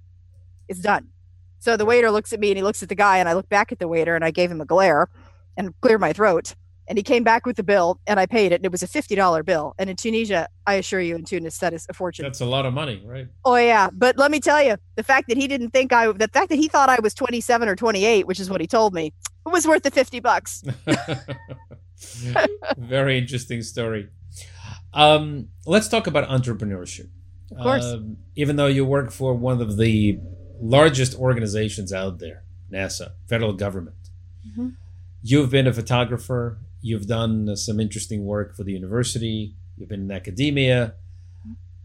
It's 0.68 0.80
done. 0.80 1.08
So 1.58 1.76
the 1.76 1.84
waiter 1.86 2.10
looks 2.10 2.32
at 2.32 2.40
me 2.40 2.50
and 2.50 2.56
he 2.58 2.62
looks 2.62 2.82
at 2.82 2.88
the 2.90 2.94
guy, 2.94 3.18
and 3.18 3.28
I 3.28 3.32
look 3.32 3.48
back 3.48 3.72
at 3.72 3.78
the 3.78 3.88
waiter 3.88 4.14
and 4.14 4.24
I 4.24 4.30
gave 4.30 4.50
him 4.50 4.60
a 4.60 4.66
glare 4.66 5.08
and 5.56 5.74
cleared 5.80 6.00
my 6.00 6.12
throat. 6.12 6.54
And 6.90 6.98
he 6.98 7.02
came 7.02 7.24
back 7.24 7.46
with 7.46 7.56
the 7.56 7.62
bill 7.62 8.00
and 8.06 8.20
I 8.20 8.26
paid 8.26 8.52
it. 8.52 8.56
And 8.56 8.64
it 8.66 8.72
was 8.72 8.82
a 8.82 8.86
fifty 8.86 9.14
dollar 9.14 9.42
bill. 9.42 9.74
And 9.78 9.88
in 9.88 9.96
Tunisia, 9.96 10.48
I 10.66 10.74
assure 10.74 11.00
you, 11.00 11.14
in 11.14 11.24
Tunis, 11.24 11.56
that 11.58 11.72
is 11.72 11.86
a 11.88 11.94
fortune. 11.94 12.24
That's 12.24 12.40
a 12.40 12.46
lot 12.46 12.66
of 12.66 12.74
money, 12.74 13.02
right? 13.04 13.28
Oh 13.44 13.56
yeah, 13.56 13.88
but 13.92 14.18
let 14.18 14.30
me 14.30 14.40
tell 14.40 14.62
you, 14.62 14.76
the 14.96 15.02
fact 15.02 15.28
that 15.28 15.38
he 15.38 15.46
didn't 15.46 15.70
think 15.70 15.92
I, 15.92 16.10
the 16.10 16.28
fact 16.28 16.48
that 16.50 16.56
he 16.56 16.68
thought 16.68 16.88
I 16.88 16.98
was 17.00 17.14
27 17.14 17.68
or 17.68 17.76
28, 17.76 18.26
which 18.26 18.40
is 18.40 18.50
what 18.50 18.60
he 18.60 18.66
told 18.66 18.92
me, 18.92 19.14
it 19.46 19.52
was 19.52 19.66
worth 19.66 19.84
the 19.84 19.90
50 19.90 20.20
bucks. 20.20 20.64
Very 22.76 23.18
interesting 23.18 23.62
story. 23.62 24.08
Um, 24.92 25.48
let's 25.66 25.88
talk 25.88 26.06
about 26.06 26.28
entrepreneurship. 26.28 27.08
Of 27.52 27.58
course. 27.58 27.84
Um, 27.84 28.16
even 28.34 28.56
though 28.56 28.66
you 28.66 28.84
work 28.84 29.10
for 29.10 29.34
one 29.34 29.60
of 29.60 29.76
the 29.76 30.18
largest 30.60 31.14
organizations 31.18 31.92
out 31.92 32.18
there, 32.18 32.42
NASA, 32.70 33.12
federal 33.26 33.52
government. 33.52 33.96
Mm-hmm. 34.46 34.70
You've 35.22 35.50
been 35.50 35.66
a 35.66 35.72
photographer. 35.72 36.58
You've 36.82 37.06
done 37.06 37.56
some 37.56 37.80
interesting 37.80 38.24
work 38.24 38.56
for 38.56 38.64
the 38.64 38.72
university. 38.72 39.54
You've 39.76 39.88
been 39.88 40.02
in 40.02 40.10
academia, 40.10 40.94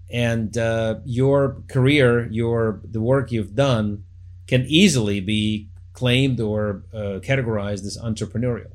and 0.09 0.57
uh, 0.57 0.95
your 1.05 1.63
career, 1.67 2.27
your 2.31 2.81
the 2.83 3.01
work 3.01 3.31
you've 3.31 3.55
done, 3.55 4.03
can 4.47 4.65
easily 4.67 5.19
be 5.19 5.69
claimed 5.93 6.39
or 6.39 6.83
uh, 6.93 7.19
categorized 7.23 7.85
as 7.85 7.97
entrepreneurial. 7.97 8.71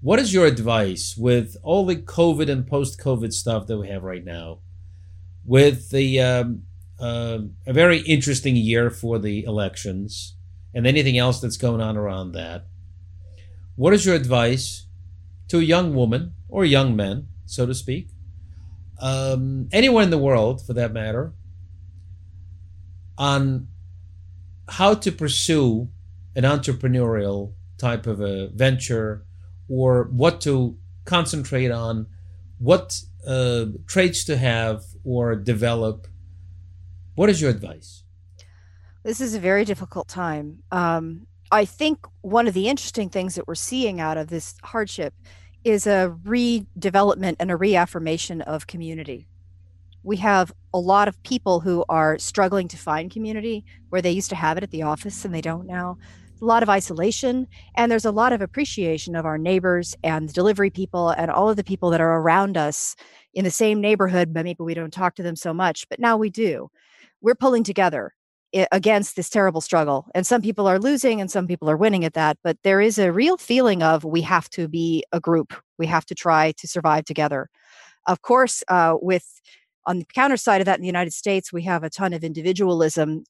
What 0.00 0.18
is 0.18 0.32
your 0.32 0.46
advice 0.46 1.16
with 1.16 1.56
all 1.62 1.84
the 1.84 1.96
COVID 1.96 2.50
and 2.50 2.66
post-COVID 2.66 3.32
stuff 3.32 3.66
that 3.66 3.78
we 3.78 3.88
have 3.88 4.02
right 4.02 4.24
now? 4.24 4.58
With 5.44 5.90
the 5.90 6.20
um, 6.20 6.62
uh, 6.98 7.38
a 7.66 7.72
very 7.72 8.00
interesting 8.00 8.56
year 8.56 8.90
for 8.90 9.18
the 9.18 9.44
elections 9.44 10.34
and 10.74 10.86
anything 10.86 11.18
else 11.18 11.40
that's 11.40 11.56
going 11.56 11.80
on 11.80 11.96
around 11.96 12.32
that. 12.32 12.66
What 13.76 13.92
is 13.92 14.06
your 14.06 14.14
advice 14.14 14.85
to 15.48 15.58
a 15.58 15.62
young 15.62 15.94
woman 15.94 16.32
or 16.48 16.64
young 16.64 16.96
man, 16.96 17.28
so 17.44 17.66
to 17.66 17.74
speak, 17.74 18.08
um, 19.00 19.68
anyone 19.72 20.04
in 20.04 20.10
the 20.10 20.18
world 20.18 20.64
for 20.66 20.72
that 20.72 20.92
matter, 20.92 21.32
on 23.18 23.68
how 24.68 24.94
to 24.94 25.12
pursue 25.12 25.88
an 26.34 26.44
entrepreneurial 26.44 27.52
type 27.78 28.06
of 28.06 28.20
a 28.20 28.48
venture 28.48 29.24
or 29.68 30.04
what 30.04 30.40
to 30.40 30.76
concentrate 31.04 31.70
on, 31.70 32.06
what 32.58 33.00
uh, 33.26 33.66
traits 33.86 34.24
to 34.24 34.36
have 34.36 34.82
or 35.04 35.34
develop 35.34 36.06
what 37.16 37.30
is 37.30 37.40
your 37.40 37.50
advice? 37.50 38.02
This 39.02 39.20
is 39.20 39.34
a 39.34 39.40
very 39.40 39.64
difficult 39.64 40.06
time. 40.06 40.62
Um, 40.70 41.26
I 41.50 41.64
think 41.64 42.06
one 42.22 42.48
of 42.48 42.54
the 42.54 42.68
interesting 42.68 43.08
things 43.08 43.36
that 43.36 43.46
we're 43.46 43.54
seeing 43.54 44.00
out 44.00 44.16
of 44.16 44.28
this 44.28 44.54
hardship 44.64 45.14
is 45.64 45.86
a 45.86 46.16
redevelopment 46.24 47.36
and 47.38 47.50
a 47.50 47.56
reaffirmation 47.56 48.40
of 48.42 48.66
community. 48.66 49.28
We 50.02 50.16
have 50.18 50.52
a 50.74 50.78
lot 50.78 51.08
of 51.08 51.22
people 51.22 51.60
who 51.60 51.84
are 51.88 52.18
struggling 52.18 52.68
to 52.68 52.76
find 52.76 53.10
community 53.10 53.64
where 53.88 54.02
they 54.02 54.10
used 54.10 54.30
to 54.30 54.36
have 54.36 54.56
it 54.56 54.62
at 54.62 54.70
the 54.70 54.82
office 54.82 55.24
and 55.24 55.34
they 55.34 55.40
don't 55.40 55.66
now. 55.66 55.98
A 56.40 56.44
lot 56.44 56.62
of 56.62 56.68
isolation, 56.68 57.46
and 57.76 57.90
there's 57.90 58.04
a 58.04 58.10
lot 58.10 58.32
of 58.32 58.42
appreciation 58.42 59.16
of 59.16 59.24
our 59.24 59.38
neighbors 59.38 59.96
and 60.04 60.32
delivery 60.32 60.68
people 60.68 61.08
and 61.10 61.30
all 61.30 61.48
of 61.48 61.56
the 61.56 61.64
people 61.64 61.90
that 61.90 62.00
are 62.00 62.20
around 62.20 62.56
us 62.56 62.94
in 63.32 63.44
the 63.44 63.50
same 63.50 63.80
neighborhood, 63.80 64.34
but 64.34 64.44
maybe 64.44 64.62
we 64.62 64.74
don't 64.74 64.92
talk 64.92 65.14
to 65.14 65.22
them 65.22 65.36
so 65.36 65.54
much, 65.54 65.88
but 65.88 65.98
now 65.98 66.16
we 66.16 66.28
do 66.28 66.70
we're 67.20 67.34
pulling 67.34 67.64
together 67.64 68.14
against 68.72 69.16
this 69.16 69.28
terrible 69.28 69.60
struggle. 69.60 70.06
And 70.14 70.26
some 70.26 70.40
people 70.40 70.66
are 70.66 70.78
losing 70.78 71.20
and 71.20 71.30
some 71.30 71.46
people 71.46 71.68
are 71.68 71.76
winning 71.76 72.04
at 72.04 72.14
that. 72.14 72.38
But 72.42 72.58
there 72.62 72.80
is 72.80 72.98
a 72.98 73.12
real 73.12 73.36
feeling 73.36 73.82
of 73.82 74.04
we 74.04 74.22
have 74.22 74.48
to 74.50 74.68
be 74.68 75.04
a 75.12 75.20
group, 75.20 75.54
we 75.78 75.86
have 75.86 76.06
to 76.06 76.14
try 76.14 76.52
to 76.52 76.68
survive 76.68 77.04
together. 77.04 77.48
Of 78.06 78.22
course, 78.22 78.62
uh, 78.68 78.96
with 79.00 79.40
on 79.86 79.98
the 80.00 80.06
counter 80.14 80.36
side 80.36 80.60
of 80.60 80.64
that 80.66 80.76
in 80.76 80.82
the 80.82 80.88
United 80.88 81.12
States, 81.12 81.52
we 81.52 81.62
have 81.62 81.84
a 81.84 81.90
ton 81.90 82.12
of 82.12 82.24
individualism 82.24 83.24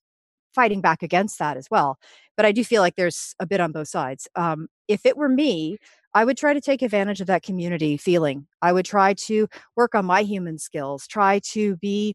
fighting 0.54 0.80
back 0.80 1.02
against 1.02 1.38
that 1.38 1.56
as 1.56 1.68
well. 1.70 1.98
But 2.36 2.46
I 2.46 2.52
do 2.52 2.64
feel 2.64 2.82
like 2.82 2.96
there's 2.96 3.34
a 3.40 3.46
bit 3.46 3.60
on 3.60 3.72
both 3.72 3.88
sides. 3.88 4.28
Um, 4.36 4.68
if 4.88 5.04
it 5.04 5.16
were 5.16 5.28
me, 5.28 5.78
I 6.14 6.24
would 6.24 6.38
try 6.38 6.54
to 6.54 6.62
take 6.62 6.80
advantage 6.80 7.20
of 7.20 7.26
that 7.26 7.42
community 7.42 7.98
feeling. 7.98 8.46
I 8.62 8.72
would 8.72 8.86
try 8.86 9.12
to 9.14 9.48
work 9.76 9.94
on 9.94 10.06
my 10.06 10.22
human 10.22 10.58
skills, 10.58 11.06
try 11.06 11.40
to 11.50 11.76
be 11.76 12.14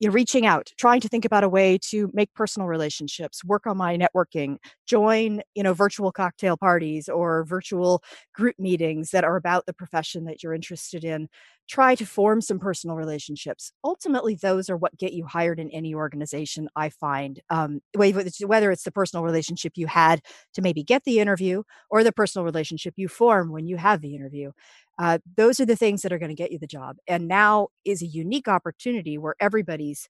you 0.00 0.08
know, 0.08 0.12
reaching 0.14 0.46
out, 0.46 0.70
trying 0.78 1.00
to 1.00 1.08
think 1.08 1.24
about 1.24 1.44
a 1.44 1.48
way 1.48 1.78
to 1.90 2.10
make 2.12 2.32
personal 2.34 2.68
relationships, 2.68 3.44
work 3.44 3.66
on 3.66 3.76
my 3.76 3.96
networking, 3.96 4.56
join, 4.86 5.40
you 5.54 5.62
know, 5.62 5.72
virtual 5.72 6.12
cocktail 6.12 6.56
parties 6.56 7.08
or 7.08 7.44
virtual 7.44 8.02
group 8.34 8.56
meetings 8.58 9.10
that 9.10 9.24
are 9.24 9.36
about 9.36 9.66
the 9.66 9.72
profession 9.72 10.24
that 10.26 10.42
you're 10.42 10.54
interested 10.54 11.04
in. 11.04 11.28
Try 11.68 11.96
to 11.96 12.06
form 12.06 12.40
some 12.40 12.60
personal 12.60 12.94
relationships. 12.96 13.72
Ultimately, 13.82 14.36
those 14.36 14.70
are 14.70 14.76
what 14.76 14.96
get 14.98 15.12
you 15.12 15.26
hired 15.26 15.58
in 15.58 15.68
any 15.70 15.96
organization. 15.96 16.68
I 16.76 16.90
find 16.90 17.40
um, 17.50 17.80
whether 17.94 18.70
it's 18.70 18.84
the 18.84 18.92
personal 18.92 19.24
relationship 19.24 19.72
you 19.74 19.88
had 19.88 20.20
to 20.54 20.62
maybe 20.62 20.84
get 20.84 21.02
the 21.04 21.18
interview 21.18 21.64
or 21.90 22.04
the 22.04 22.12
personal 22.12 22.44
relationship 22.44 22.94
you 22.96 23.08
form 23.08 23.50
when 23.50 23.66
you 23.66 23.78
have 23.78 24.00
the 24.00 24.14
interview. 24.14 24.52
Uh, 24.96 25.18
those 25.36 25.58
are 25.58 25.66
the 25.66 25.74
things 25.74 26.02
that 26.02 26.12
are 26.12 26.18
going 26.20 26.28
to 26.28 26.36
get 26.36 26.52
you 26.52 26.58
the 26.60 26.68
job. 26.68 26.98
And 27.08 27.26
now 27.26 27.68
is 27.84 28.00
a 28.00 28.06
unique 28.06 28.46
opportunity 28.46 29.18
where 29.18 29.34
everybody's, 29.40 30.08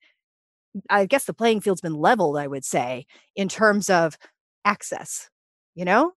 I 0.91 1.07
guess 1.07 1.25
the 1.25 1.35
playing 1.35 1.61
field's 1.63 1.81
been 1.81 1.95
leveled, 1.97 2.39
I 2.39 2.47
would 2.47 2.65
say, 2.65 3.07
in 3.37 3.49
terms 3.49 3.91
of 3.91 4.19
access. 4.65 5.31
You 5.75 5.85
know, 5.85 6.13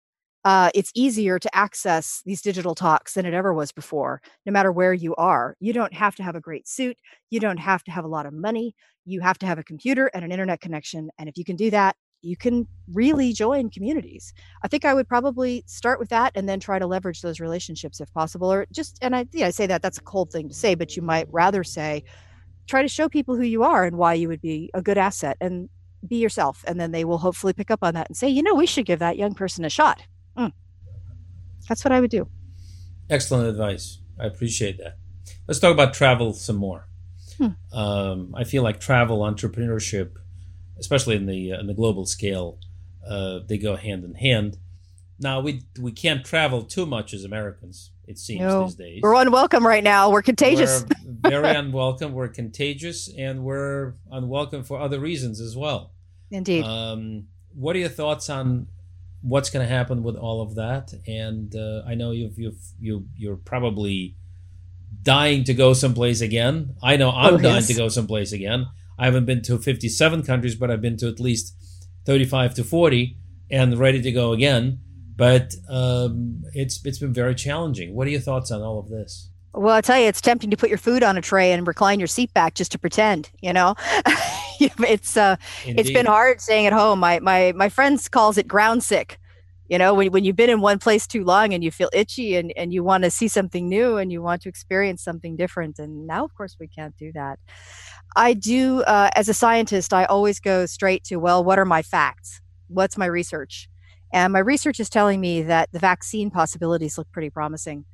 uh, 0.45 0.69
it's 0.73 0.91
easier 0.95 1.38
to 1.38 1.56
access 1.56 2.21
these 2.25 2.41
digital 2.41 2.73
talks 2.73 3.13
than 3.13 3.25
it 3.25 3.34
ever 3.34 3.54
was 3.54 3.71
before, 3.71 4.21
no 4.45 4.52
matter 4.52 4.71
where 4.71 4.93
you 4.93 5.13
are. 5.15 5.56
You 5.60 5.73
don't 5.73 5.93
have 5.93 6.15
to 6.15 6.23
have 6.23 6.36
a 6.36 6.39
great 6.39 6.67
suit. 6.67 6.97
You 7.30 7.39
don't 7.39 7.58
have 7.58 7.84
to 7.84 7.91
have 7.91 8.06
a 8.06 8.08
lot 8.08 8.25
of 8.25 8.34
money. 8.34 8.73
You 9.06 9.21
have 9.21 9.38
to 9.39 9.45
have 9.45 9.60
a 9.60 9.63
computer 9.63 10.08
and 10.13 10.23
an 10.23 10.32
internet 10.32 10.62
connection. 10.62 11.10
And 11.17 11.28
if 11.28 11.38
you 11.38 11.43
can 11.43 11.56
do 11.56 11.69
that, 11.71 11.95
you 12.21 12.36
can 12.36 12.67
really 12.91 13.34
join 13.34 13.69
communities. 13.69 14.34
I 14.63 14.67
think 14.67 14.86
I 14.86 14.93
would 14.93 15.08
probably 15.08 15.63
start 15.67 15.99
with 15.99 16.10
that 16.10 16.34
and 16.36 16.47
then 16.47 16.60
try 16.60 16.80
to 16.80 16.88
leverage 16.88 17.21
those 17.21 17.39
relationships 17.39 18.02
if 18.02 18.12
possible. 18.13 18.52
Or 18.52 18.65
just, 18.71 18.97
and 19.02 19.15
I, 19.15 19.25
yeah, 19.32 19.47
I 19.47 19.52
say 19.52 19.67
that 19.67 19.82
that's 19.82 19.97
a 19.97 20.04
cold 20.04 20.32
thing 20.32 20.47
to 20.49 20.54
say, 20.54 20.75
but 20.75 20.95
you 20.95 21.02
might 21.02 21.28
rather 21.32 21.63
say, 21.63 22.04
try 22.67 22.82
to 22.82 22.88
show 22.88 23.10
people 23.10 23.36
who 23.36 23.43
you 23.43 23.63
are 23.63 23.86
and 23.86 23.97
why 23.97 24.13
you 24.13 24.28
would 24.28 24.41
be 24.41 24.69
a 24.73 24.82
good 24.82 24.97
asset 24.97 25.38
and 25.41 25.69
be 26.08 26.17
yourself. 26.17 26.63
And 26.67 26.80
then 26.80 26.91
they 26.91 27.04
will 27.04 27.17
hopefully 27.17 27.54
pick 27.54 27.71
up 27.71 27.80
on 27.84 27.93
that 27.93 28.08
and 28.10 28.17
say, 28.17 28.30
you 28.30 28.43
know, 28.43 28.54
we 28.54 28.65
should 28.65 28.86
give 28.86 28.99
that 28.99 29.17
young 29.17 29.34
person 29.34 29.65
a 29.65 29.69
shot. 29.69 30.02
Mm. 30.39 30.54
That's 31.67 31.84
what 31.84 31.91
I 31.91 31.99
would 31.99 32.12
do. 32.12 32.28
Excellent 33.10 33.47
advice. 33.47 33.99
I 34.19 34.25
appreciate 34.25 34.78
that. 34.78 34.97
Let's 35.47 35.60
talk 35.60 35.73
about 35.73 35.93
travel 35.93 36.34
some 36.34 36.56
more. 36.56 36.88
Hmm. 37.38 37.47
Um, 37.71 38.36
I 38.36 38.43
feel 38.43 38.63
like 38.63 38.80
travel 38.80 39.19
entrepreneurship 39.19 40.17
especially 40.80 41.15
in 41.15 41.25
the 41.25 41.54
uh, 41.54 41.60
in 41.60 41.67
the 41.67 41.73
global 41.73 42.06
scale, 42.06 42.58
uh, 43.08 43.39
they 43.47 43.58
go 43.58 43.75
hand 43.75 44.04
in 44.04 44.15
hand. 44.15 44.58
Now 45.19 45.41
we 45.41 45.63
we 45.80 45.91
can't 45.91 46.25
travel 46.25 46.63
too 46.63 46.86
much 46.86 47.13
as 47.13 47.23
Americans. 47.23 47.91
It 48.08 48.17
seems 48.17 48.41
no. 48.41 48.63
these 48.63 48.75
days 48.75 49.02
we're 49.04 49.13
unwelcome 49.13 49.67
right 49.67 49.84
now. 49.84 50.10
We're 50.10 50.23
contagious. 50.23 50.86
We're 51.06 51.30
very 51.30 51.56
unwelcome. 51.56 52.13
We're 52.13 52.30
contagious, 52.30 53.10
and 53.15 53.43
we're 53.43 53.93
unwelcome 54.12 54.63
for 54.63 54.80
other 54.80 54.99
reasons 54.99 55.39
as 55.41 55.56
well. 55.56 55.91
Indeed. 56.32 56.63
Um, 56.63 57.28
what 57.54 57.75
are 57.75 57.80
your 57.80 57.89
thoughts 57.89 58.30
on 58.30 58.67
what's 59.21 59.49
going 59.49 59.67
to 59.67 59.73
happen 59.73 60.03
with 60.03 60.15
all 60.15 60.41
of 60.41 60.55
that? 60.55 60.93
And 61.08 61.55
uh, 61.55 61.84
I 61.88 61.95
know 61.95 62.12
you've 62.12 62.38
you've 62.39 62.62
you 62.79 63.08
you're 63.15 63.38
probably 63.38 64.15
dying 65.01 65.43
to 65.45 65.53
go 65.53 65.73
someplace 65.73 66.21
again. 66.21 66.75
I 66.82 66.97
know 66.97 67.12
I'm 67.12 67.36
oh, 67.36 67.38
dying 67.38 67.55
yes. 67.55 67.67
to 67.67 67.73
go 67.73 67.89
someplace 67.89 68.32
again. 68.32 68.67
I 68.97 69.05
haven't 69.05 69.25
been 69.25 69.41
to 69.43 69.58
57 69.58 70.23
countries, 70.23 70.55
but 70.55 70.69
I've 70.69 70.82
been 70.82 70.97
to 70.97 71.08
at 71.08 71.19
least 71.19 71.55
35 72.05 72.53
to 72.55 72.63
40 72.63 73.17
and 73.49 73.77
ready 73.77 74.01
to 74.01 74.12
go 74.12 74.34
again. 74.34 74.79
But 75.15 75.53
um, 75.69 76.43
it's 76.53 76.84
it's 76.86 76.99
been 76.99 77.13
very 77.13 77.36
challenging. 77.36 77.93
What 77.93 78.08
are 78.08 78.12
your 78.12 78.21
thoughts 78.21 78.51
on 78.51 78.62
all 78.62 78.79
of 78.79 78.89
this? 78.89 79.29
Well, 79.53 79.75
I 79.75 79.81
tell 79.81 79.99
you, 79.99 80.05
it's 80.05 80.21
tempting 80.21 80.51
to 80.51 80.57
put 80.57 80.69
your 80.69 80.77
food 80.77 81.03
on 81.03 81.17
a 81.17 81.21
tray 81.21 81.51
and 81.51 81.65
recline 81.65 81.99
your 81.99 82.07
seat 82.07 82.33
back 82.33 82.53
just 82.53 82.71
to 82.73 82.79
pretend. 82.79 83.31
You 83.41 83.53
know, 83.53 83.75
it's 84.59 85.17
uh, 85.17 85.38
it's 85.75 85.89
been 85.89 86.05
hard 86.05 86.39
staying 86.41 86.67
at 86.67 86.73
home. 86.73 86.99
My 86.99 87.19
my 87.19 87.53
my 87.55 87.69
friends 87.69 88.07
calls 88.07 88.38
it 88.38 88.47
ground 88.47 88.83
sick. 88.83 89.19
You 89.67 89.77
know, 89.77 89.93
when 89.93 90.12
when 90.12 90.23
you've 90.23 90.35
been 90.35 90.49
in 90.49 90.62
one 90.62 90.79
place 90.79 91.07
too 91.07 91.23
long 91.23 91.53
and 91.53 91.63
you 91.63 91.71
feel 91.71 91.89
itchy 91.93 92.35
and 92.35 92.53
and 92.55 92.71
you 92.73 92.83
want 92.83 93.03
to 93.05 93.12
see 93.12 93.27
something 93.27 93.67
new 93.67 93.97
and 93.97 94.12
you 94.12 94.21
want 94.21 94.43
to 94.43 94.49
experience 94.49 95.03
something 95.03 95.35
different. 95.35 95.79
And 95.79 96.05
now, 96.05 96.25
of 96.25 96.35
course, 96.35 96.55
we 96.59 96.67
can't 96.67 96.95
do 96.97 97.12
that. 97.13 97.39
I 98.15 98.33
do, 98.33 98.81
uh, 98.83 99.09
as 99.15 99.29
a 99.29 99.33
scientist, 99.33 99.93
I 99.93 100.05
always 100.05 100.39
go 100.39 100.65
straight 100.65 101.03
to, 101.05 101.17
well, 101.17 101.43
what 101.43 101.59
are 101.59 101.65
my 101.65 101.81
facts? 101.81 102.41
What's 102.67 102.97
my 102.97 103.05
research? 103.05 103.69
And 104.12 104.33
my 104.33 104.39
research 104.39 104.79
is 104.79 104.89
telling 104.89 105.21
me 105.21 105.43
that 105.43 105.69
the 105.71 105.79
vaccine 105.79 106.31
possibilities 106.31 106.97
look 106.97 107.12
pretty 107.12 107.29
promising. 107.29 107.85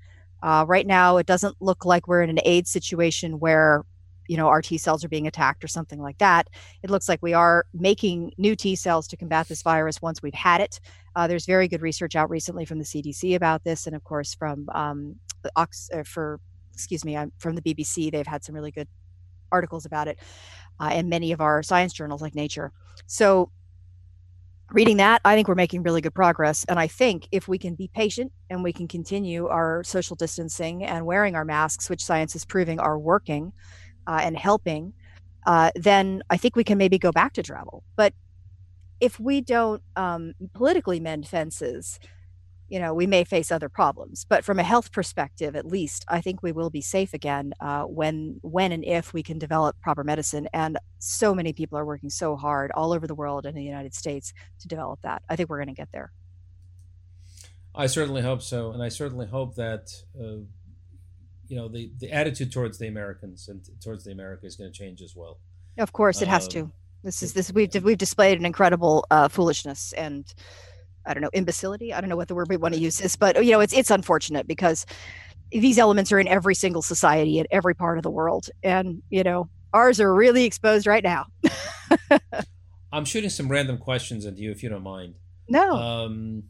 Uh, 0.42 0.66
right 0.68 0.86
now, 0.86 1.18
it 1.18 1.26
doesn't 1.26 1.56
look 1.60 1.86
like 1.86 2.08
we're 2.08 2.22
in 2.22 2.30
an 2.30 2.40
AIDS 2.46 2.70
situation 2.70 3.40
where, 3.40 3.84
you 4.28 4.38
know, 4.38 4.48
our 4.48 4.62
T 4.62 4.78
cells 4.78 5.04
are 5.04 5.10
being 5.10 5.28
attacked 5.28 5.64
or 5.64 5.68
something 5.68 6.02
like 6.02 6.18
that. 6.20 6.48
It 6.84 6.90
looks 6.90 7.10
like 7.10 7.22
we 7.22 7.34
are 7.34 7.66
making 7.74 8.34
new 8.38 8.56
T 8.56 8.76
cells 8.76 9.08
to 9.08 9.18
combat 9.18 9.48
this 9.48 9.62
virus 9.62 10.02
once 10.02 10.22
we've 10.22 10.34
had 10.34 10.62
it. 10.62 10.80
Uh, 11.16 11.28
there's 11.28 11.46
very 11.46 11.68
good 11.68 11.82
research 11.82 12.16
out 12.16 12.30
recently 12.30 12.66
from 12.66 12.80
the 12.80 12.86
CDC 12.86 13.36
about 13.36 13.64
this, 13.64 13.88
and 13.88 13.96
of 13.96 14.04
course 14.04 14.34
from 14.34 14.68
um, 14.74 15.16
Ox 15.56 15.90
uh, 15.94 16.04
for 16.04 16.40
excuse 16.74 17.06
me, 17.06 17.18
I'm 17.18 17.32
from 17.40 17.56
the 17.56 17.62
BBC. 17.62 18.12
They've 18.12 18.28
had 18.28 18.44
some 18.44 18.54
really 18.54 18.72
good 18.72 18.88
articles 19.52 19.86
about 19.86 20.08
it 20.08 20.20
uh, 20.80 20.92
in 20.94 21.10
many 21.10 21.32
of 21.32 21.42
our 21.42 21.64
science 21.64 21.94
journals 21.94 22.22
like 22.22 22.36
Nature. 22.36 22.72
So, 23.08 23.50
reading 24.72 24.98
that, 24.98 25.22
I 25.24 25.36
think 25.36 25.48
we're 25.48 25.56
making 25.56 25.84
really 25.84 26.02
good 26.02 26.14
progress. 26.14 26.66
And 26.66 26.80
I 26.80 26.88
think 26.88 27.28
if 27.32 27.48
we 27.48 27.58
can 27.58 27.76
be 27.76 27.88
patient 27.88 28.32
and 28.50 28.64
we 28.64 28.74
can 28.74 28.88
continue 28.88 29.48
our 29.48 29.84
social 29.84 30.16
distancing 30.16 30.84
and 30.84 31.06
wearing 31.06 31.36
our 31.36 31.46
masks, 31.46 31.90
which 31.90 32.04
science 32.04 32.36
is 32.36 32.46
proving 32.46 32.80
are 32.80 32.98
working 32.98 33.54
uh, 34.08 34.20
and 34.22 34.38
helping, 34.38 34.94
uh, 35.46 35.72
then 35.76 36.24
I 36.30 36.38
think 36.38 36.56
we 36.56 36.64
can 36.64 36.78
maybe 36.78 36.98
go 36.98 37.12
back 37.12 37.34
to 37.34 37.44
travel. 37.44 37.84
But 37.96 38.14
if 39.00 39.20
we 39.20 39.42
don't 39.42 39.82
um, 39.96 40.34
politically 40.54 41.00
mend 41.00 41.28
fences, 41.28 42.00
you 42.68 42.80
know, 42.80 42.94
we 42.94 43.06
may 43.06 43.24
face 43.24 43.52
other 43.52 43.70
problems. 43.70 44.26
But 44.28 44.44
from 44.44 44.60
a 44.60 44.64
health 44.64 44.92
perspective, 44.92 45.56
at 45.56 45.66
least, 45.66 46.04
I 46.08 46.22
think 46.22 46.42
we 46.42 46.52
will 46.52 46.70
be 46.70 46.82
safe 46.82 47.14
again 47.14 47.54
uh, 47.60 47.84
when, 47.84 48.40
when 48.42 48.72
and 48.72 48.84
if 48.84 49.14
we 49.14 49.24
can 49.24 49.38
develop 49.38 49.80
proper 49.82 50.04
medicine. 50.04 50.48
And 50.54 50.78
so 51.00 51.36
many 51.36 51.54
people 51.54 51.78
are 51.78 51.86
working 51.86 52.10
so 52.10 52.36
hard 52.36 52.72
all 52.72 52.92
over 52.92 53.06
the 53.08 53.16
world 53.16 53.46
and 53.46 53.56
in 53.56 53.64
the 53.64 53.70
United 53.70 53.94
States 53.94 54.34
to 54.60 54.68
develop 54.68 55.02
that. 55.04 55.22
I 55.30 55.36
think 55.36 55.50
we're 55.50 55.60
going 55.60 55.68
to 55.68 55.80
get 55.80 55.92
there. 55.92 56.12
I 57.76 57.88
certainly 57.88 58.22
hope 58.22 58.42
so, 58.42 58.72
and 58.72 58.82
I 58.82 58.90
certainly 58.90 59.28
hope 59.28 59.56
that 59.56 59.90
uh, 60.18 60.46
you 61.48 61.58
know 61.58 61.68
the 61.68 61.92
the 62.00 62.12
attitude 62.12 62.52
towards 62.52 62.78
the 62.78 62.88
Americans 62.88 63.50
and 63.50 63.62
towards 63.82 64.06
the 64.06 64.12
America 64.12 64.46
is 64.46 64.56
going 64.56 64.72
to 64.72 64.78
change 64.78 65.02
as 65.02 65.14
well. 65.16 65.40
Of 65.78 65.92
course, 65.92 66.22
it 66.22 66.28
has 66.28 66.46
um, 66.46 66.50
to. 66.52 66.72
This 67.04 67.22
is 67.22 67.34
this 67.34 67.52
we've 67.52 67.72
we've 67.84 67.98
displayed 67.98 68.40
an 68.40 68.46
incredible 68.46 69.06
uh, 69.12 69.28
foolishness 69.28 69.94
and 69.94 70.34
I 71.06 71.14
don't 71.14 71.22
know 71.22 71.30
imbecility. 71.34 71.94
I 71.94 72.02
don't 72.02 72.10
know 72.10 72.16
what 72.16 72.28
the 72.28 72.36
word 72.36 72.50
we 72.50 72.58
want 72.58 72.74
to 72.74 72.80
use 72.80 73.02
is, 73.02 73.16
but 73.16 73.44
you 73.44 73.52
know 73.52 73.60
it's 73.60 73.74
it's 73.74 73.92
unfortunate 73.92 74.48
because 74.48 74.86
these 75.52 75.78
elements 75.78 76.12
are 76.12 76.20
in 76.20 76.28
every 76.28 76.56
single 76.56 76.82
society 76.82 77.40
in 77.40 77.48
every 77.52 77.76
part 77.76 77.98
of 77.98 78.04
the 78.04 78.12
world, 78.12 78.50
and 78.64 79.02
you 79.10 79.24
know 79.24 79.50
ours 79.74 80.00
are 80.00 80.14
really 80.14 80.46
exposed 80.46 80.88
right 80.88 81.04
now. 81.04 81.28
I'm 82.92 83.06
shooting 83.06 83.30
some 83.30 83.50
random 83.50 83.78
questions 83.78 84.26
at 84.26 84.38
you 84.38 84.52
if 84.52 84.64
you 84.64 84.70
don't 84.70 84.84
mind. 84.84 85.16
No. 85.50 85.74
Um, 85.74 86.44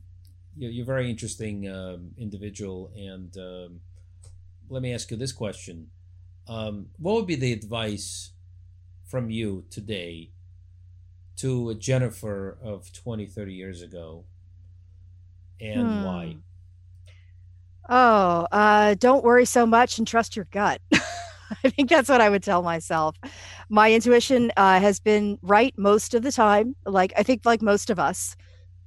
you're 0.58 0.84
a 0.84 0.86
very 0.86 1.10
interesting 1.10 1.68
um, 1.68 2.12
individual, 2.18 2.92
and 2.96 3.36
um, 3.38 3.80
let 4.70 4.82
me 4.82 4.94
ask 4.94 5.12
you 5.12 5.18
this 5.18 5.34
question: 5.34 5.88
um, 6.48 6.88
What 6.98 7.16
would 7.16 7.28
be 7.28 7.36
the 7.36 7.52
advice 7.52 8.32
from 9.06 9.30
you 9.30 9.66
today 9.70 10.32
to 11.38 11.70
a 11.70 11.76
Jennifer 11.76 12.58
of 12.64 12.92
20, 12.94 13.26
30 13.26 13.54
years 13.54 13.82
ago, 13.82 14.24
and 15.60 16.00
hmm. 16.00 16.04
why? 16.04 16.36
Oh, 17.90 18.48
uh, 18.52 18.96
don't 18.96 19.24
worry 19.24 19.46
so 19.46 19.66
much 19.66 19.98
and 19.98 20.08
trust 20.08 20.36
your 20.36 20.48
gut. 20.52 20.82
I 21.64 21.70
think 21.70 21.90
that's 21.90 22.10
what 22.10 22.22
I 22.22 22.30
would 22.30 22.44
tell 22.44 22.64
myself. 22.64 23.16
My 23.70 23.94
intuition 23.94 24.52
uh, 24.58 24.80
has 24.80 25.00
been 25.00 25.38
right 25.42 25.74
most 25.78 26.14
of 26.16 26.24
the 26.24 26.32
time. 26.32 26.76
Like 26.86 27.14
I 27.18 27.24
think, 27.24 27.42
like 27.46 27.62
most 27.62 27.90
of 27.92 28.00
us, 28.00 28.36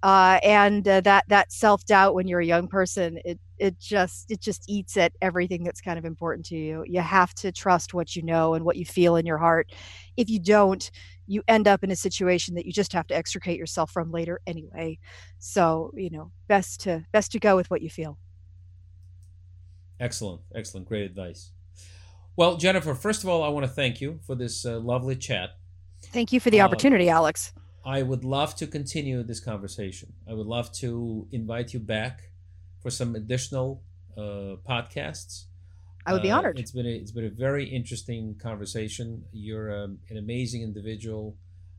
uh, 0.02 0.40
and 0.42 0.87
uh, 0.87 1.00
that 1.02 1.24
that 1.28 1.52
self 1.52 1.85
doubt 1.85 2.14
when 2.14 2.26
you're 2.26 2.40
a 2.40 2.46
young 2.46 2.66
person, 2.66 3.20
it 3.24 3.38
it 3.59 3.79
just 3.79 4.31
it 4.31 4.40
just 4.40 4.64
eats 4.68 4.97
at 4.97 5.12
everything 5.21 5.64
that's 5.64 5.81
kind 5.81 5.99
of 5.99 6.05
important 6.05 6.47
to 6.47 6.57
you. 6.57 6.85
You 6.87 7.01
have 7.01 7.35
to 7.35 7.53
trust 7.53 7.94
what 7.94 8.14
you 8.16 8.23
know 8.23 8.55
and 8.55 8.64
what 8.64 8.77
you 8.77 8.85
feel 8.85 9.16
in 9.16 9.27
your 9.27 9.38
heart. 9.38 9.73
If 10.16 10.31
you 10.31 10.38
don't, 10.38 10.90
you 11.27 11.42
end 11.49 11.68
up 11.68 11.85
in 11.85 11.90
a 11.90 11.97
situation 11.97 12.55
that 12.55 12.66
you 12.66 12.73
just 12.73 12.92
have 12.92 13.07
to 13.09 13.14
extricate 13.14 13.59
yourself 13.59 13.90
from 13.90 14.11
later 14.11 14.40
anyway. 14.47 14.99
So, 15.38 15.92
you 15.94 16.11
know, 16.11 16.33
best 16.47 16.81
to 16.81 17.05
best 17.12 17.33
to 17.33 17.38
go 17.38 17.57
with 17.57 17.71
what 17.71 17.83
you 17.83 17.90
feel. 17.90 18.18
Excellent. 20.01 20.40
Excellent. 20.55 20.87
Great 20.87 21.05
advice. 21.05 21.51
Well, 22.37 22.57
Jennifer, 22.57 22.94
first 22.94 23.25
of 23.25 23.29
all, 23.29 23.42
I 23.42 23.49
want 23.49 23.66
to 23.66 23.73
thank 23.73 24.01
you 24.01 24.21
for 24.25 24.37
this 24.37 24.64
uh, 24.64 24.79
lovely 24.79 25.16
chat. 25.16 25.51
Thank 26.01 26.33
you 26.33 26.38
for 26.38 26.51
the 26.51 26.61
uh, 26.61 26.64
opportunity, 26.64 27.09
Alex. 27.09 27.53
I 27.85 28.03
would 28.03 28.25
love 28.25 28.55
to 28.57 28.66
continue 28.66 29.23
this 29.23 29.40
conversation. 29.40 30.12
I 30.29 30.35
would 30.35 30.47
love 30.47 30.71
to 30.75 31.27
invite 31.33 31.73
you 31.73 31.81
back 31.81 32.31
for 32.81 32.91
some 32.91 33.14
additional 33.14 33.83
uh, 34.17 34.57
podcasts. 34.69 35.45
I 36.07 36.12
would 36.12 36.23
be 36.23 36.31
uh, 36.31 36.38
honored. 36.38 36.57
Uh, 36.57 36.61
it's 36.61 36.73
been 36.73 36.87
a, 36.87 36.91
it's 36.91 37.12
been 37.12 37.27
a 37.27 37.31
very 37.31 37.64
interesting 37.64 38.37
conversation. 38.41 39.25
You're 39.33 39.85
um, 39.85 39.99
an 40.09 40.17
amazing 40.17 40.62
individual, 40.62 41.37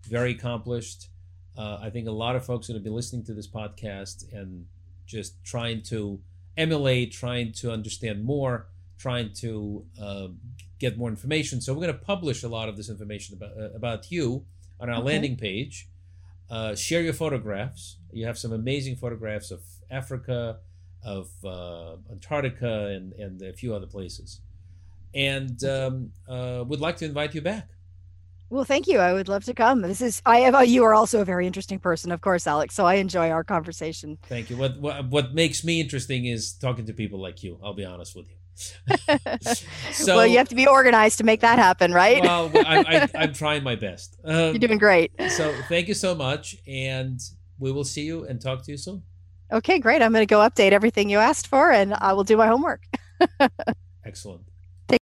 very 0.07 0.31
accomplished. 0.31 1.09
Uh, 1.57 1.79
I 1.81 1.89
think 1.89 2.07
a 2.07 2.11
lot 2.11 2.35
of 2.35 2.45
folks 2.45 2.69
are 2.69 2.73
going 2.73 2.83
to 2.83 2.89
be 2.89 2.93
listening 2.93 3.25
to 3.25 3.33
this 3.33 3.47
podcast 3.47 4.31
and 4.31 4.65
just 5.05 5.43
trying 5.43 5.81
to 5.83 6.21
emulate, 6.55 7.11
trying 7.11 7.51
to 7.53 7.71
understand 7.71 8.23
more, 8.23 8.67
trying 8.97 9.33
to 9.33 9.85
uh, 10.01 10.27
get 10.79 10.97
more 10.97 11.09
information. 11.09 11.59
So 11.61 11.73
we're 11.73 11.81
going 11.81 11.97
to 11.97 12.05
publish 12.05 12.43
a 12.43 12.47
lot 12.47 12.69
of 12.69 12.77
this 12.77 12.89
information 12.89 13.35
about 13.35 13.57
uh, 13.57 13.71
about 13.75 14.11
you 14.11 14.45
on 14.79 14.89
our 14.89 14.97
okay. 14.97 15.05
landing 15.05 15.35
page. 15.37 15.89
Uh, 16.49 16.75
share 16.75 17.01
your 17.01 17.13
photographs. 17.13 17.97
You 18.11 18.25
have 18.25 18.37
some 18.37 18.51
amazing 18.51 18.95
photographs 18.95 19.51
of 19.51 19.61
Africa, 19.89 20.59
of 21.03 21.29
uh, 21.43 21.95
Antarctica 22.11 22.87
and, 22.87 23.13
and 23.13 23.41
a 23.41 23.53
few 23.53 23.73
other 23.73 23.87
places. 23.87 24.41
And 25.13 25.63
um, 25.63 26.11
uh, 26.27 26.63
would 26.67 26.81
like 26.81 26.97
to 26.97 27.05
invite 27.05 27.33
you 27.33 27.41
back. 27.41 27.69
Well, 28.51 28.63
thank 28.63 28.87
you. 28.87 28.99
I 28.99 29.13
would 29.13 29.27
love 29.27 29.43
to 29.45 29.53
come. 29.53 29.81
This 29.81 30.01
is 30.01 30.21
I 30.25 30.39
have 30.39 30.67
you 30.67 30.83
are 30.83 30.93
also 30.93 31.21
a 31.21 31.25
very 31.25 31.45
interesting 31.45 31.79
person, 31.79 32.11
of 32.11 32.21
course, 32.21 32.47
Alex. 32.47 32.73
So 32.73 32.85
I 32.85 32.95
enjoy 32.95 33.29
our 33.29 33.43
conversation. 33.43 34.17
Thank 34.23 34.49
you. 34.49 34.57
What 34.57 34.79
what, 34.79 35.05
what 35.05 35.33
makes 35.35 35.63
me 35.63 35.79
interesting 35.79 36.25
is 36.25 36.53
talking 36.53 36.85
to 36.87 36.93
people 36.93 37.21
like 37.21 37.43
you. 37.43 37.59
I'll 37.63 37.75
be 37.75 37.85
honest 37.85 38.15
with 38.15 38.27
you. 38.27 38.35
so, 39.91 40.17
well, 40.17 40.27
you 40.27 40.37
have 40.37 40.49
to 40.49 40.55
be 40.55 40.67
organized 40.67 41.17
to 41.19 41.23
make 41.23 41.39
that 41.41 41.57
happen, 41.59 41.93
right? 41.93 42.21
well, 42.21 42.51
I, 42.55 43.07
am 43.13 43.33
trying 43.33 43.63
my 43.63 43.75
best. 43.75 44.17
Um, 44.25 44.35
You're 44.35 44.59
doing 44.59 44.77
great. 44.77 45.13
so 45.29 45.53
thank 45.69 45.87
you 45.87 45.93
so 45.93 46.13
much, 46.13 46.57
and 46.67 47.21
we 47.57 47.71
will 47.71 47.85
see 47.85 48.03
you 48.03 48.25
and 48.25 48.41
talk 48.41 48.63
to 48.63 48.71
you 48.71 48.77
soon. 48.77 49.03
Okay, 49.51 49.79
great. 49.79 50.01
I'm 50.01 50.11
going 50.11 50.21
to 50.21 50.31
go 50.31 50.39
update 50.39 50.71
everything 50.71 51.09
you 51.09 51.17
asked 51.17 51.47
for 51.47 51.71
and 51.71 51.93
I 51.93 52.13
will 52.13 52.23
do 52.23 52.37
my 52.37 52.47
homework. 52.47 52.83
Excellent. 54.05 54.43